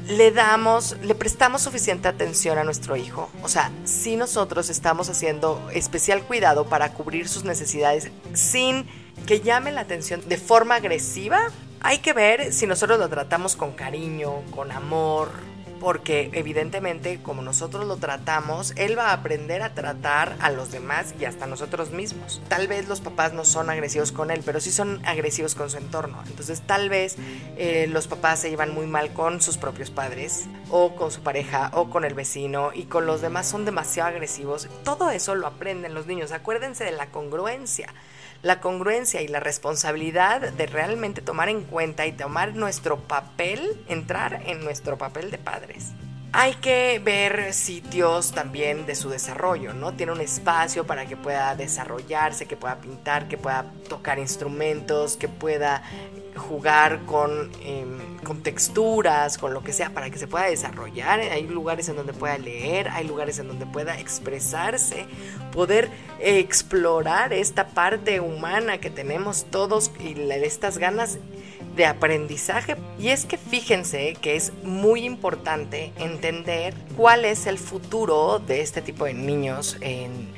le 0.09 0.31
damos, 0.31 0.97
le 1.03 1.15
prestamos 1.15 1.63
suficiente 1.63 2.09
atención 2.09 2.59
a 2.59 2.65
nuestro 2.65 2.97
hijo. 2.97 3.31
O 3.43 3.49
sea, 3.49 3.71
si 3.85 4.17
nosotros 4.17 4.71
estamos 4.71 5.09
haciendo 5.09 5.61
especial 5.73 6.23
cuidado 6.23 6.67
para 6.67 6.93
cubrir 6.93 7.29
sus 7.29 7.45
necesidades 7.45 8.11
sin 8.33 8.87
que 9.27 9.41
llame 9.41 9.73
la 9.73 9.83
atención 9.83 10.27
de 10.29 10.37
forma 10.37 10.77
agresiva, 10.77 11.49
hay 11.81 11.99
que 11.99 12.13
ver 12.13 12.53
si 12.53 12.67
nosotros 12.67 12.99
lo 12.99 13.09
tratamos 13.09 13.57
con 13.57 13.73
cariño, 13.73 14.43
con 14.55 14.71
amor, 14.73 15.31
porque 15.83 16.31
evidentemente 16.33 17.21
como 17.23 17.43
nosotros 17.43 17.87
lo 17.87 17.97
tratamos, 17.97 18.73
él 18.77 18.97
va 18.97 19.11
a 19.11 19.15
aprender 19.15 19.63
a 19.63 19.75
tratar 19.75 20.37
a 20.41 20.51
los 20.51 20.71
demás 20.71 21.13
y 21.19 21.25
hasta 21.25 21.49
nosotros 21.49 21.91
mismos. 21.91 22.41
Tal 22.49 22.69
vez 22.69 22.89
los 22.89 23.01
papás 23.01 23.33
no 23.33 23.45
son 23.45 23.69
agresivos 23.69 24.13
con 24.13 24.31
él, 24.31 24.43
pero 24.47 24.61
sí 24.61 24.71
son 24.71 25.05
agresivos 25.05 25.57
con 25.57 25.71
su 25.71 25.79
entorno. 25.79 26.23
Entonces 26.29 26.63
tal 26.63 26.89
vez 26.89 27.17
eh, 27.57 27.89
los 27.91 28.07
papás 28.07 28.39
se 28.39 28.49
llevan 28.49 28.73
muy 28.73 28.87
mal 28.87 29.13
con 29.13 29.43
sus 29.43 29.57
propios 29.57 29.91
padres 29.91 30.45
o 30.71 30.95
con 30.95 31.11
su 31.11 31.21
pareja 31.23 31.73
o 31.75 31.91
con 31.91 32.05
el 32.05 32.15
vecino 32.15 32.71
y 32.73 32.85
con 32.85 33.05
los 33.05 33.21
demás 33.21 33.49
son 33.49 33.65
demasiado 33.65 34.11
agresivos. 34.11 34.69
Todo 34.85 35.11
eso 35.11 35.35
lo 35.35 35.49
aprenden 35.49 35.95
los 35.95 36.07
niños. 36.07 36.31
Acuérdense 36.31 36.85
de 36.85 36.93
la 36.93 37.07
congruencia 37.07 37.93
la 38.43 38.61
congruencia 38.61 39.23
y 39.23 39.29
la 39.29 39.41
responsabilidad 39.41 40.41
de 40.41 40.67
realmente 40.67 41.23
tomar 41.23 41.49
en 41.49 41.63
cuenta 41.63 42.07
y 42.07 42.13
tomar 42.13 42.55
nuestro 42.55 42.99
papel, 42.99 43.85
entrar 43.89 44.43
en 44.47 44.65
nuestro 44.65 44.99
papel 44.99 45.31
de 45.31 45.39
padres. 45.39 45.93
Hay 46.35 46.55
que 46.55 46.99
ver 47.05 47.53
sitios 47.53 48.33
también 48.33 48.87
de 48.87 48.95
su 48.95 49.11
desarrollo, 49.11 49.75
¿no? 49.75 49.93
Tiene 49.93 50.13
un 50.13 50.21
espacio 50.23 50.87
para 50.87 51.05
que 51.05 51.17
pueda 51.17 51.55
desarrollarse, 51.55 52.47
que 52.47 52.57
pueda 52.57 52.81
pintar, 52.81 53.29
que 53.29 53.37
pueda 53.37 53.67
tocar 53.89 54.19
instrumentos, 54.19 55.17
que 55.19 55.29
pueda 55.29 55.83
jugar 56.37 57.01
con, 57.07 57.51
em, 57.65 58.19
con 58.25 58.43
texturas, 58.43 59.39
con 59.39 59.53
lo 59.53 59.63
que 59.63 59.73
sea, 59.73 59.91
para 59.91 60.11
que 60.11 60.19
se 60.19 60.27
pueda 60.27 60.47
desarrollar. 60.47 61.21
Hay 61.21 61.47
lugares 61.47 61.89
en 61.89 61.97
donde 61.97 62.13
pueda 62.13 62.39
leer, 62.39 62.89
hay 62.89 63.07
lugares 63.07 63.39
en 63.39 63.49
donde 63.49 63.67
pueda 63.67 63.99
expresarse, 63.99 65.07
poder 65.53 65.91
explorar 66.21 67.33
esta 67.33 67.69
parte 67.69 68.21
humana 68.21 68.79
que 68.79 68.91
tenemos 68.91 69.45
todos 69.51 69.91
y 70.01 70.15
estas 70.31 70.79
ganas 70.79 71.19
de 71.77 71.87
aprendizaje. 71.87 72.77
Y 72.99 73.09
es 73.09 73.25
que 73.25 73.39
fíjense 73.39 74.15
que 74.21 74.37
es 74.37 74.53
muy 74.63 75.05
importante 75.05 75.93
entender 75.99 76.75
cuál 76.97 77.25
es 77.25 77.47
el 77.47 77.59
futuro 77.59 78.39
de 78.39 78.61
este 78.61 78.83
tipo 78.83 79.05
de 79.05 79.15
niños 79.15 79.79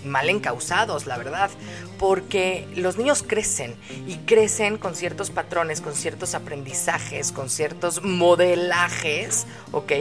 mal 0.04 0.28
encausados, 0.28 1.06
la 1.06 1.16
verdad, 1.16 1.50
porque 1.98 2.68
los 2.76 2.96
niños 2.96 3.24
crecen 3.26 3.74
y 4.06 4.16
crecen 4.18 4.78
con 4.78 4.94
ciertos 4.94 5.30
patrones, 5.30 5.80
con 5.80 5.94
ciertos 5.94 6.34
aprendizajes, 6.34 7.32
con 7.32 7.50
ciertos 7.50 8.02
modelajes, 8.02 9.46
¿ok? 9.72 9.92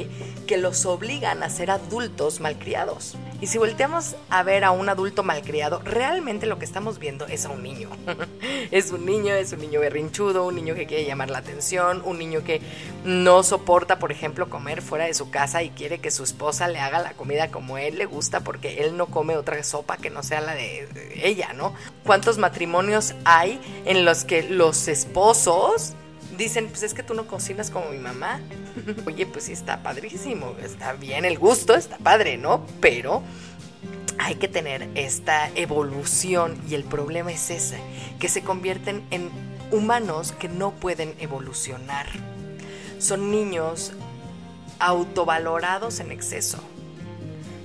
Que 0.48 0.58
los 0.58 0.86
obligan 0.86 1.44
a 1.44 1.50
ser 1.50 1.72
adultos 1.72 2.40
malcriados. 2.40 3.16
Y 3.44 3.48
si 3.48 3.58
volteamos 3.58 4.16
a 4.30 4.42
ver 4.42 4.64
a 4.64 4.72
un 4.72 4.88
adulto 4.88 5.22
malcriado, 5.22 5.82
realmente 5.84 6.46
lo 6.46 6.60
que 6.60 6.64
estamos 6.64 6.98
viendo 6.98 7.28
es 7.28 7.44
a 7.44 7.50
un 7.50 7.62
niño. 7.62 7.90
es 8.72 8.94
un 8.94 9.06
niño, 9.06 9.34
es 9.34 9.52
un 9.52 9.60
niño 9.60 9.82
berrinchudo, 9.82 10.48
un 10.48 10.56
niño 10.56 10.76
que 10.76 10.86
quiere 10.86 11.04
llamar 11.04 11.30
la 11.30 11.40
atención, 11.40 12.02
un 12.06 12.20
niño 12.20 12.46
que 12.46 12.62
no 13.04 13.44
soporta, 13.44 14.00
por 14.00 14.14
ejemplo, 14.14 14.50
comer 14.50 14.82
fuera 14.82 15.08
de 15.08 15.14
su 15.14 15.30
casa 15.30 15.62
y 15.62 15.72
quiere 15.72 16.00
que 16.00 16.10
su 16.10 16.24
esposa 16.24 16.70
le 16.70 16.80
haga 16.80 17.02
la 17.02 17.16
comida 17.16 17.52
como 17.52 17.78
él 17.78 17.98
le 17.98 18.06
gusta 18.06 18.46
porque 18.46 18.86
él 18.86 18.96
no 18.96 19.08
come 19.08 19.36
otra 19.36 19.62
sopa 19.64 19.98
que 19.98 20.10
no 20.10 20.24
sea 20.24 20.40
la 20.40 20.56
de 20.56 20.88
ella, 21.22 21.52
¿no? 21.52 21.76
¿Cuántos 22.06 22.38
matrimonios 22.38 23.14
hay 23.26 23.60
en 23.84 24.06
los 24.06 24.24
que 24.24 24.44
los 24.44 24.88
esposos 24.88 25.96
dicen, 26.38 26.68
pues 26.68 26.84
es 26.84 26.94
que 26.94 27.04
tú 27.04 27.14
no 27.14 27.28
cocinas 27.28 27.70
como 27.70 27.90
mi 27.90 27.98
mamá? 27.98 28.40
Oye, 29.06 29.26
pues 29.26 29.46
sí, 29.46 29.54
está 29.54 29.84
padrísimo, 29.84 30.56
está 30.62 30.94
bien 30.94 31.26
el 31.26 31.38
gusto, 31.38 31.76
está 31.76 31.98
padre, 31.98 32.38
¿no? 32.38 32.66
Pero 32.80 33.24
hay 34.20 34.36
que 34.36 34.48
tener 34.48 34.90
esta 34.96 35.50
evolución 35.56 36.62
y 36.70 36.76
el 36.76 36.84
problema 36.84 37.32
es 37.32 37.50
ese, 37.50 37.80
que 38.20 38.30
se 38.30 38.42
convierten 38.42 39.04
en 39.12 39.30
humanos 39.72 40.32
que 40.32 40.50
no 40.50 40.72
pueden 40.72 41.16
evolucionar. 41.20 42.08
Son 43.00 43.32
niños 43.32 43.94
autovalorados 44.80 46.00
en 46.00 46.12
exceso 46.12 46.60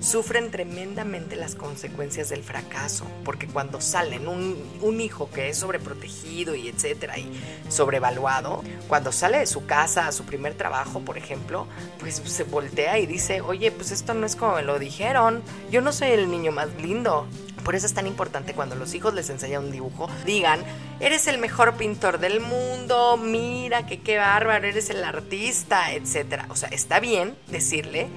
sufren 0.01 0.51
tremendamente 0.51 1.37
las 1.37 1.55
consecuencias 1.55 2.29
del 2.29 2.43
fracaso, 2.43 3.07
porque 3.25 3.47
cuando 3.47 3.81
salen 3.81 4.29
un, 4.29 4.57
un, 4.81 5.01
hijo 5.01 5.31
que 5.31 5.49
es 5.49 5.59
sobreprotegido 5.59 6.55
y 6.55 6.69
etcétera, 6.69 7.19
y 7.19 7.31
sobrevaluado, 7.69 8.63
cuando 8.87 9.13
sale 9.13 9.39
de 9.39 9.47
su 9.47 9.67
casa 9.67 10.07
a 10.07 10.13
su 10.13 10.25
primer 10.25 10.55
trabajo, 10.55 11.01
por 11.01 11.19
ejemplo, 11.19 11.67
pues 11.99 12.23
se 12.25 12.45
voltea 12.45 12.99
y 12.99 13.07
dice, 13.07 13.41
oye, 13.41 13.71
pues 13.71 13.91
esto 13.91 14.15
no 14.15 14.27
es 14.27 14.37
como 14.37 14.61
lo 14.61 14.79
dijeron, 14.79 15.43
yo 15.71 15.81
no 15.81 15.93
soy 15.93 16.09
el 16.09 16.31
niño 16.31 16.53
más 16.53 16.69
lindo. 16.81 17.27
Por 17.65 17.75
eso 17.75 17.87
es 17.87 17.93
tan 17.93 18.07
importante 18.07 18.55
cuando 18.55 18.77
los 18.77 18.95
hijos 18.95 19.13
les 19.13 19.29
enseñan 19.29 19.65
un 19.65 19.71
dibujo, 19.71 20.09
digan, 20.25 20.61
eres 21.01 21.27
el 21.27 21.39
mejor 21.39 21.75
pintor 21.75 22.19
del 22.19 22.41
mundo, 22.41 23.19
mira 23.19 23.85
que 23.85 24.01
qué 24.01 24.17
bárbaro, 24.17 24.67
eres 24.67 24.89
el 24.89 25.05
artista, 25.05 25.93
etcétera. 25.93 26.47
O 26.49 26.57
sea, 26.57 26.71
está 26.71 26.99
bien 26.99 27.37
decirle 27.49 28.09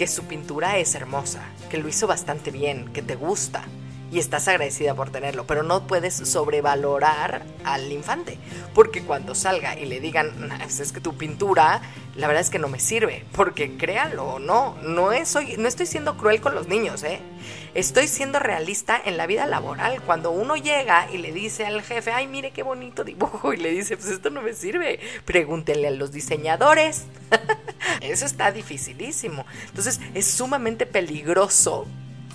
que 0.00 0.06
su 0.06 0.24
pintura 0.24 0.78
es 0.78 0.94
hermosa, 0.94 1.42
que 1.68 1.76
lo 1.76 1.86
hizo 1.86 2.06
bastante 2.06 2.50
bien, 2.50 2.90
que 2.90 3.02
te 3.02 3.16
gusta 3.16 3.64
y 4.10 4.18
estás 4.18 4.48
agradecida 4.48 4.94
por 4.94 5.10
tenerlo, 5.10 5.46
pero 5.46 5.62
no 5.62 5.86
puedes 5.86 6.14
sobrevalorar 6.14 7.44
al 7.64 7.90
infante, 7.92 8.38
porque 8.74 9.02
cuando 9.02 9.34
salga 9.34 9.78
y 9.78 9.86
le 9.86 10.00
digan, 10.00 10.32
pues 10.60 10.80
es 10.80 10.92
que 10.92 11.00
tu 11.00 11.16
pintura, 11.16 11.80
la 12.16 12.26
verdad 12.26 12.42
es 12.42 12.50
que 12.50 12.58
no 12.58 12.68
me 12.68 12.80
sirve, 12.80 13.24
porque 13.32 13.76
créanlo 13.76 14.24
o 14.24 14.38
no, 14.38 14.76
no, 14.82 15.12
es, 15.12 15.36
no 15.58 15.68
estoy 15.68 15.86
siendo 15.86 16.16
cruel 16.16 16.40
con 16.40 16.54
los 16.54 16.68
niños, 16.68 17.02
¿eh? 17.04 17.20
estoy 17.74 18.08
siendo 18.08 18.38
realista 18.38 19.00
en 19.04 19.16
la 19.16 19.26
vida 19.26 19.46
laboral. 19.46 20.02
Cuando 20.02 20.30
uno 20.30 20.56
llega 20.56 21.08
y 21.12 21.18
le 21.18 21.32
dice 21.32 21.66
al 21.66 21.82
jefe, 21.82 22.10
ay, 22.10 22.26
mire 22.26 22.50
qué 22.50 22.62
bonito 22.62 23.04
dibujo, 23.04 23.52
y 23.52 23.56
le 23.56 23.70
dice, 23.70 23.96
pues 23.96 24.08
esto 24.08 24.30
no 24.30 24.42
me 24.42 24.54
sirve, 24.54 25.00
pregúntenle 25.24 25.88
a 25.88 25.92
los 25.92 26.12
diseñadores. 26.12 27.04
Eso 28.00 28.26
está 28.26 28.52
dificilísimo. 28.52 29.44
Entonces 29.68 30.00
es 30.14 30.26
sumamente 30.26 30.86
peligroso 30.86 31.86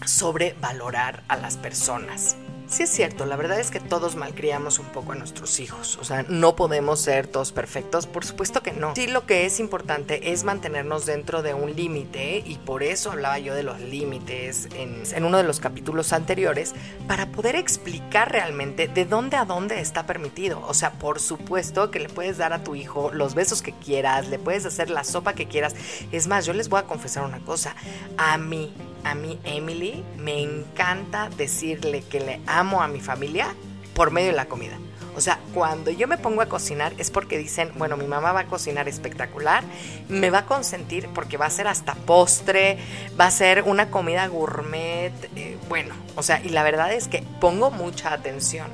sobrevalorar 0.05 1.23
a 1.27 1.38
las 1.38 1.58
personas. 1.58 2.36
Sí 2.67 2.81
es 2.81 2.89
cierto, 2.89 3.27
la 3.27 3.36
verdad 3.36 3.60
es 3.60 3.69
que 3.69 3.79
todos 3.79 4.15
malcriamos 4.15 4.79
un 4.79 4.88
poco 4.88 5.12
a 5.12 5.15
nuestros 5.15 5.60
hijos, 5.60 5.97
o 6.01 6.03
sea, 6.03 6.25
no 6.27 6.55
podemos 6.55 6.99
ser 6.99 7.27
todos 7.27 7.51
perfectos, 7.51 8.08
por 8.08 8.25
supuesto 8.25 8.63
que 8.63 8.71
no. 8.71 8.95
Sí 8.95 9.05
lo 9.05 9.27
que 9.27 9.45
es 9.45 9.60
importante 9.60 10.31
es 10.31 10.43
mantenernos 10.43 11.05
dentro 11.05 11.43
de 11.43 11.53
un 11.53 11.75
límite 11.75 12.41
y 12.43 12.55
por 12.55 12.81
eso 12.81 13.12
hablaba 13.12 13.38
yo 13.38 13.53
de 13.53 13.62
los 13.62 13.79
límites 13.81 14.67
en, 14.73 15.03
en, 15.13 15.25
uno 15.25 15.38
de 15.38 15.43
los 15.43 15.60
capítulos 15.60 16.12
anteriores, 16.12 16.73
para 17.08 17.27
poder 17.27 17.55
explicar 17.55 18.31
realmente 18.31 18.88
de 18.88 19.05
dónde 19.05 19.38
a 19.38 19.45
dónde 19.45 19.79
está 19.79 20.08
permitido. 20.08 20.60
O 20.67 20.73
sea, 20.73 20.93
por 20.93 21.19
supuesto 21.19 21.91
que 21.91 21.99
le 21.99 22.10
puedes 22.10 22.39
dar 22.39 22.51
a 22.51 22.63
tu 22.63 22.73
hijo 22.73 23.12
los 23.13 23.36
besos 23.36 23.62
que 23.62 23.73
quieras, 23.73 24.27
le 24.27 24.39
puedes 24.39 24.65
hacer 24.65 24.89
la 24.89 25.03
sopa 25.03 25.34
que 25.34 25.47
quieras. 25.47 25.75
Es 26.12 26.25
más, 26.25 26.47
yo 26.47 26.53
les 26.53 26.69
voy 26.69 26.79
a 26.79 26.84
confesar 26.84 27.25
una 27.25 27.39
cosa, 27.41 27.75
a 28.17 28.39
mí 28.39 28.73
a 29.05 29.15
mí, 29.15 29.39
Emily, 29.43 30.03
me 30.17 30.41
encanta 30.41 31.29
decirle 31.37 32.01
que 32.01 32.19
le 32.19 32.41
amo 32.47 32.81
a 32.81 32.87
mi 32.87 32.99
familia 32.99 33.53
por 33.93 34.11
medio 34.11 34.31
de 34.31 34.35
la 34.35 34.47
comida. 34.47 34.77
O 35.15 35.21
sea, 35.21 35.39
cuando 35.53 35.91
yo 35.91 36.07
me 36.07 36.17
pongo 36.17 36.41
a 36.41 36.47
cocinar 36.47 36.93
es 36.97 37.09
porque 37.09 37.37
dicen, 37.37 37.71
bueno, 37.75 37.95
mi 37.95 38.05
mamá 38.05 38.33
va 38.33 38.41
a 38.41 38.47
cocinar 38.47 38.89
espectacular, 38.89 39.63
me 40.09 40.29
va 40.29 40.39
a 40.39 40.45
consentir 40.45 41.07
porque 41.13 41.37
va 41.37 41.45
a 41.45 41.49
ser 41.49 41.67
hasta 41.67 41.93
postre, 41.93 42.77
va 43.17 43.27
a 43.27 43.31
ser 43.31 43.61
una 43.63 43.89
comida 43.89 44.27
gourmet, 44.27 45.13
eh, 45.35 45.57
bueno, 45.69 45.95
o 46.15 46.23
sea, 46.23 46.41
y 46.43 46.49
la 46.49 46.63
verdad 46.63 46.91
es 46.91 47.07
que 47.07 47.23
pongo 47.39 47.71
mucha 47.71 48.11
atención. 48.11 48.67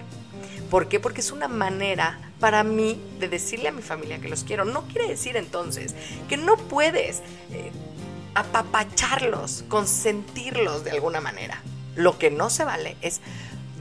¿Por 0.71 0.87
qué? 0.87 0.99
Porque 0.99 1.21
es 1.21 1.31
una 1.31 1.49
manera 1.49 2.17
para 2.39 2.63
mí 2.63 2.99
de 3.19 3.27
decirle 3.27 3.67
a 3.69 3.71
mi 3.71 3.81
familia 3.81 4.19
que 4.19 4.29
los 4.29 4.43
quiero. 4.43 4.65
No 4.65 4.87
quiere 4.87 5.07
decir 5.07 5.37
entonces 5.37 5.93
que 6.27 6.37
no 6.37 6.55
puedes 6.55 7.21
eh, 7.51 7.71
apapacharlos, 8.35 9.63
consentirlos 9.67 10.83
de 10.83 10.91
alguna 10.91 11.21
manera. 11.21 11.61
Lo 11.95 12.17
que 12.17 12.31
no 12.31 12.49
se 12.49 12.63
vale 12.63 12.95
es 13.01 13.21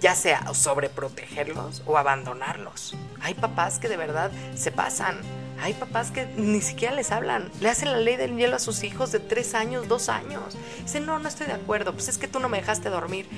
ya 0.01 0.15
sea 0.15 0.53
sobreprotegerlos 0.55 1.83
o 1.87 1.99
abandonarlos. 1.99 2.97
Hay 3.21 3.35
papás 3.35 3.79
que 3.79 3.89
de 3.89 3.97
verdad 3.97 4.31
se 4.55 4.73
pasan. 4.73 5.19
Hay 5.63 5.75
papás 5.75 6.11
que 6.11 6.27
ni 6.37 6.63
siquiera 6.63 6.95
les 6.95 7.13
hablan. 7.13 7.51
Le 7.61 7.69
hacen 7.69 7.93
la 7.93 7.99
ley 7.99 8.17
del 8.17 8.37
hielo 8.37 8.57
a 8.57 8.61
sus 8.61 8.83
hijos 8.83 9.13
de 9.13 9.21
tres 9.21 9.55
años, 9.55 9.89
dos 9.89 10.09
años. 10.09 10.57
Dicen, 10.83 11.05
no, 11.05 11.19
no 11.19 11.29
estoy 11.29 11.47
de 11.47 11.53
acuerdo. 11.53 11.93
Pues 11.93 12.09
es 12.09 12.17
que 12.17 12.29
tú 12.29 12.41
no 12.41 12.49
me 12.49 12.57
dejaste 12.57 12.89
dormir. 12.89 13.29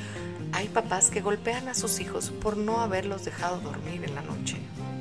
Hay 0.53 0.69
papás 0.69 1.11
que 1.11 1.21
golpean 1.21 1.69
a 1.69 1.75
sus 1.75 1.99
hijos 1.99 2.31
por 2.31 2.57
no 2.57 2.81
haberlos 2.81 3.25
dejado 3.25 3.59
dormir 3.61 4.05
en 4.05 4.15
la 4.15 4.23
noche. 4.23 4.59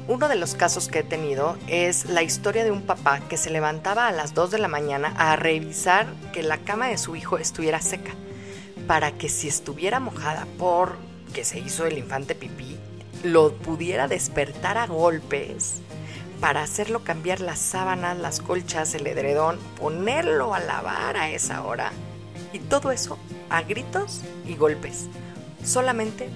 Uno 0.08 0.28
de 0.28 0.36
los 0.36 0.56
casos 0.56 0.88
que 0.88 1.00
he 1.00 1.04
tenido 1.04 1.58
es 1.68 2.06
la 2.06 2.24
historia 2.24 2.64
de 2.64 2.72
un 2.72 2.82
papá 2.82 3.20
que 3.30 3.38
se 3.38 3.52
levantaba 3.52 4.08
a 4.08 4.12
las 4.12 4.34
2 4.34 4.52
de 4.52 4.58
la 4.58 4.68
mañana 4.68 5.14
a 5.16 5.36
revisar 5.36 6.08
que 6.34 6.42
la 6.42 6.58
cama 6.58 6.88
de 6.88 6.98
su 6.98 7.16
hijo 7.16 7.38
estuviera 7.38 7.80
seca, 7.82 8.12
para 8.88 9.12
que 9.12 9.30
si 9.30 9.48
estuviera 9.48 10.00
mojada 10.00 10.48
por 10.58 10.98
que 11.34 11.46
se 11.46 11.60
hizo 11.60 11.86
el 11.86 12.00
infante 12.00 12.34
pipí, 12.34 12.78
lo 13.24 13.54
pudiera 13.54 14.08
despertar 14.08 14.78
a 14.78 14.88
golpes 14.88 15.82
para 16.40 16.64
hacerlo 16.64 17.04
cambiar 17.04 17.40
las 17.40 17.60
sábanas, 17.60 18.18
las 18.18 18.42
colchas, 18.42 18.96
el 18.96 19.06
edredón, 19.06 19.60
ponerlo 19.80 20.56
a 20.56 20.60
lavar 20.60 21.16
a 21.16 21.30
esa 21.30 21.64
hora. 21.64 21.92
Y 22.52 22.60
todo 22.60 22.92
eso 22.92 23.20
a 23.50 23.62
gritos 23.62 24.22
y 24.48 24.56
golpes, 24.56 25.08
solamente 25.64 26.28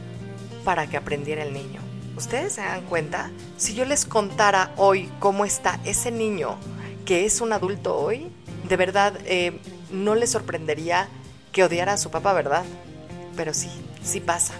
para 0.63 0.87
que 0.87 0.97
aprendiera 0.97 1.43
el 1.43 1.51
niño. 1.51 1.94
¿Ustedes 2.17 2.53
se 2.53 2.61
dan 2.61 2.85
cuenta? 2.85 3.29
Si 3.57 3.73
yo 3.73 3.83
les 3.83 4.05
contara 4.05 4.71
hoy 4.77 5.09
cómo 5.19 5.43
está 5.43 5.79
ese 5.83 6.11
niño 6.11 6.57
que 7.05 7.25
es 7.25 7.41
un 7.41 7.51
adulto 7.51 7.97
hoy, 7.97 8.31
de 8.67 8.77
verdad 8.77 9.19
eh, 9.25 9.59
no 9.91 10.15
le 10.15 10.25
sorprendería 10.25 11.09
que 11.51 11.63
odiara 11.63 11.93
a 11.93 11.97
su 11.97 12.11
papá, 12.11 12.31
¿verdad? 12.33 12.63
Pero 13.35 13.53
sí, 13.53 13.69
sí 14.01 14.21
pasa. 14.21 14.53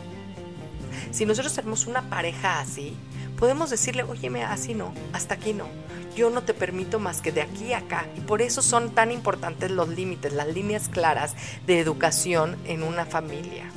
Si 1.12 1.26
nosotros 1.26 1.54
tenemos 1.54 1.88
una 1.88 2.10
pareja 2.10 2.60
así, 2.60 2.94
podemos 3.38 3.70
decirle, 3.70 4.04
óyeme, 4.04 4.44
así 4.44 4.74
no, 4.74 4.94
hasta 5.13 5.36
aquí 5.36 5.54
no. 5.54 5.68
Yo 6.13 6.30
no 6.30 6.44
te 6.44 6.54
permito 6.54 7.00
más 7.00 7.22
que 7.22 7.32
de 7.32 7.41
aquí 7.41 7.74
a 7.74 7.80
acá. 7.80 8.06
Y 8.18 8.22
por 8.22 8.41
eso 8.41 8.62
son 8.62 8.91
tan 8.91 9.12
importantes 9.12 9.72
los 9.72 9.89
límites, 9.89 10.34
las 10.34 10.48
líneas 10.48 10.89
claras 10.89 11.36
de 11.65 11.80
educación 11.80 12.58
en 12.65 12.84
una 12.84 13.06
familia. 13.06 13.70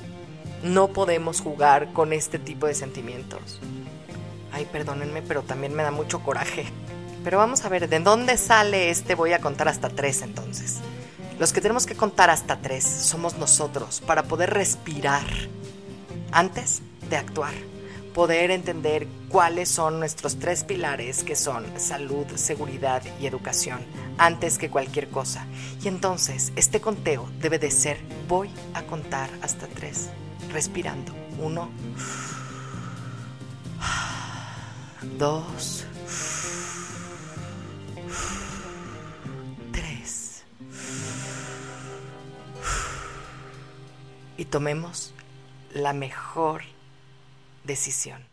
No 0.63 0.89
podemos 0.89 1.41
jugar 1.41 1.93
con 1.93 2.13
este 2.13 2.39
tipo 2.39 2.67
de 2.67 2.75
sentimientos. 2.75 3.61
Ay, 4.53 4.67
perdónenme, 4.71 5.23
pero 5.23 5.43
también 5.43 5.75
me 5.75 5.85
da 5.85 5.91
mucho 5.91 6.21
coraje. 6.21 6.67
Pero 7.23 7.39
vamos 7.39 7.65
a 7.65 7.69
ver, 7.69 7.89
¿de 7.89 8.01
dónde 8.01 8.37
sale 8.37 8.91
este? 8.91 9.15
Voy 9.15 9.33
a 9.33 9.41
contar 9.41 9.69
hasta 9.69 9.89
tres 9.89 10.23
entonces. 10.23 10.79
Los 11.39 11.53
que 11.53 11.61
tenemos 11.61 11.87
que 11.87 11.95
contar 11.95 12.31
hasta 12.31 12.57
tres 12.57 12.85
somos 12.85 13.39
nosotros 13.39 14.03
para 14.05 14.25
poder 14.25 14.51
respirar 14.51 15.27
antes 16.33 16.83
de 17.09 17.17
actuar. 17.17 17.55
Poder 18.13 18.51
entender 18.51 19.07
cuáles 19.29 19.69
son 19.69 20.01
nuestros 20.01 20.41
tres 20.41 20.65
pilares 20.65 21.23
que 21.23 21.37
son 21.37 21.65
salud, 21.79 22.27
seguridad 22.35 23.03
y 23.21 23.27
educación 23.27 23.79
antes 24.17 24.59
que 24.59 24.71
cualquier 24.71 25.09
cosa. 25.09 25.47
Y 25.85 25.87
entonces 25.87 26.53
este 26.57 26.81
conteo 26.81 27.29
debe 27.41 27.61
de 27.61 27.71
ser 27.71 27.99
voy 28.27 28.51
a 28.75 28.83
contar 28.83 29.31
hasta 29.41 29.69
tres 29.69 30.09
respirando. 30.53 31.13
Uno, 31.39 31.71
dos, 35.19 35.87
tres. 39.73 40.45
Y 44.37 44.45
tomemos 44.47 45.15
la 45.75 45.93
mejor 45.93 46.63
decisión. 47.65 48.27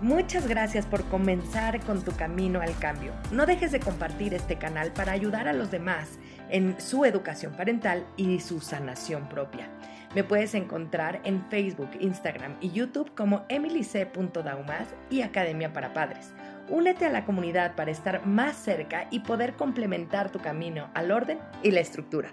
Muchas 0.00 0.46
gracias 0.46 0.86
por 0.86 1.04
comenzar 1.06 1.80
con 1.80 2.04
tu 2.04 2.12
camino 2.12 2.60
al 2.60 2.78
cambio. 2.78 3.12
No 3.32 3.46
dejes 3.46 3.72
de 3.72 3.80
compartir 3.80 4.32
este 4.32 4.56
canal 4.56 4.92
para 4.92 5.10
ayudar 5.10 5.48
a 5.48 5.52
los 5.52 5.72
demás 5.72 6.08
en 6.50 6.80
su 6.80 7.04
educación 7.04 7.52
parental 7.54 8.06
y 8.16 8.38
su 8.38 8.60
sanación 8.60 9.28
propia. 9.28 9.68
Me 10.14 10.24
puedes 10.24 10.54
encontrar 10.54 11.20
en 11.24 11.44
Facebook, 11.50 11.90
Instagram 12.00 12.56
y 12.60 12.70
YouTube 12.70 13.14
como 13.14 13.44
emilyc.daumas 13.48 14.88
y 15.10 15.22
Academia 15.22 15.72
para 15.72 15.92
Padres. 15.92 16.32
Únete 16.68 17.06
a 17.06 17.10
la 17.10 17.24
comunidad 17.24 17.74
para 17.74 17.90
estar 17.90 18.26
más 18.26 18.56
cerca 18.56 19.06
y 19.10 19.20
poder 19.20 19.54
complementar 19.54 20.30
tu 20.30 20.38
camino 20.38 20.90
al 20.94 21.10
orden 21.10 21.38
y 21.62 21.70
la 21.70 21.80
estructura. 21.80 22.32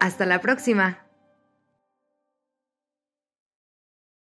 Hasta 0.00 0.26
la 0.26 0.40
próxima. 0.40 1.09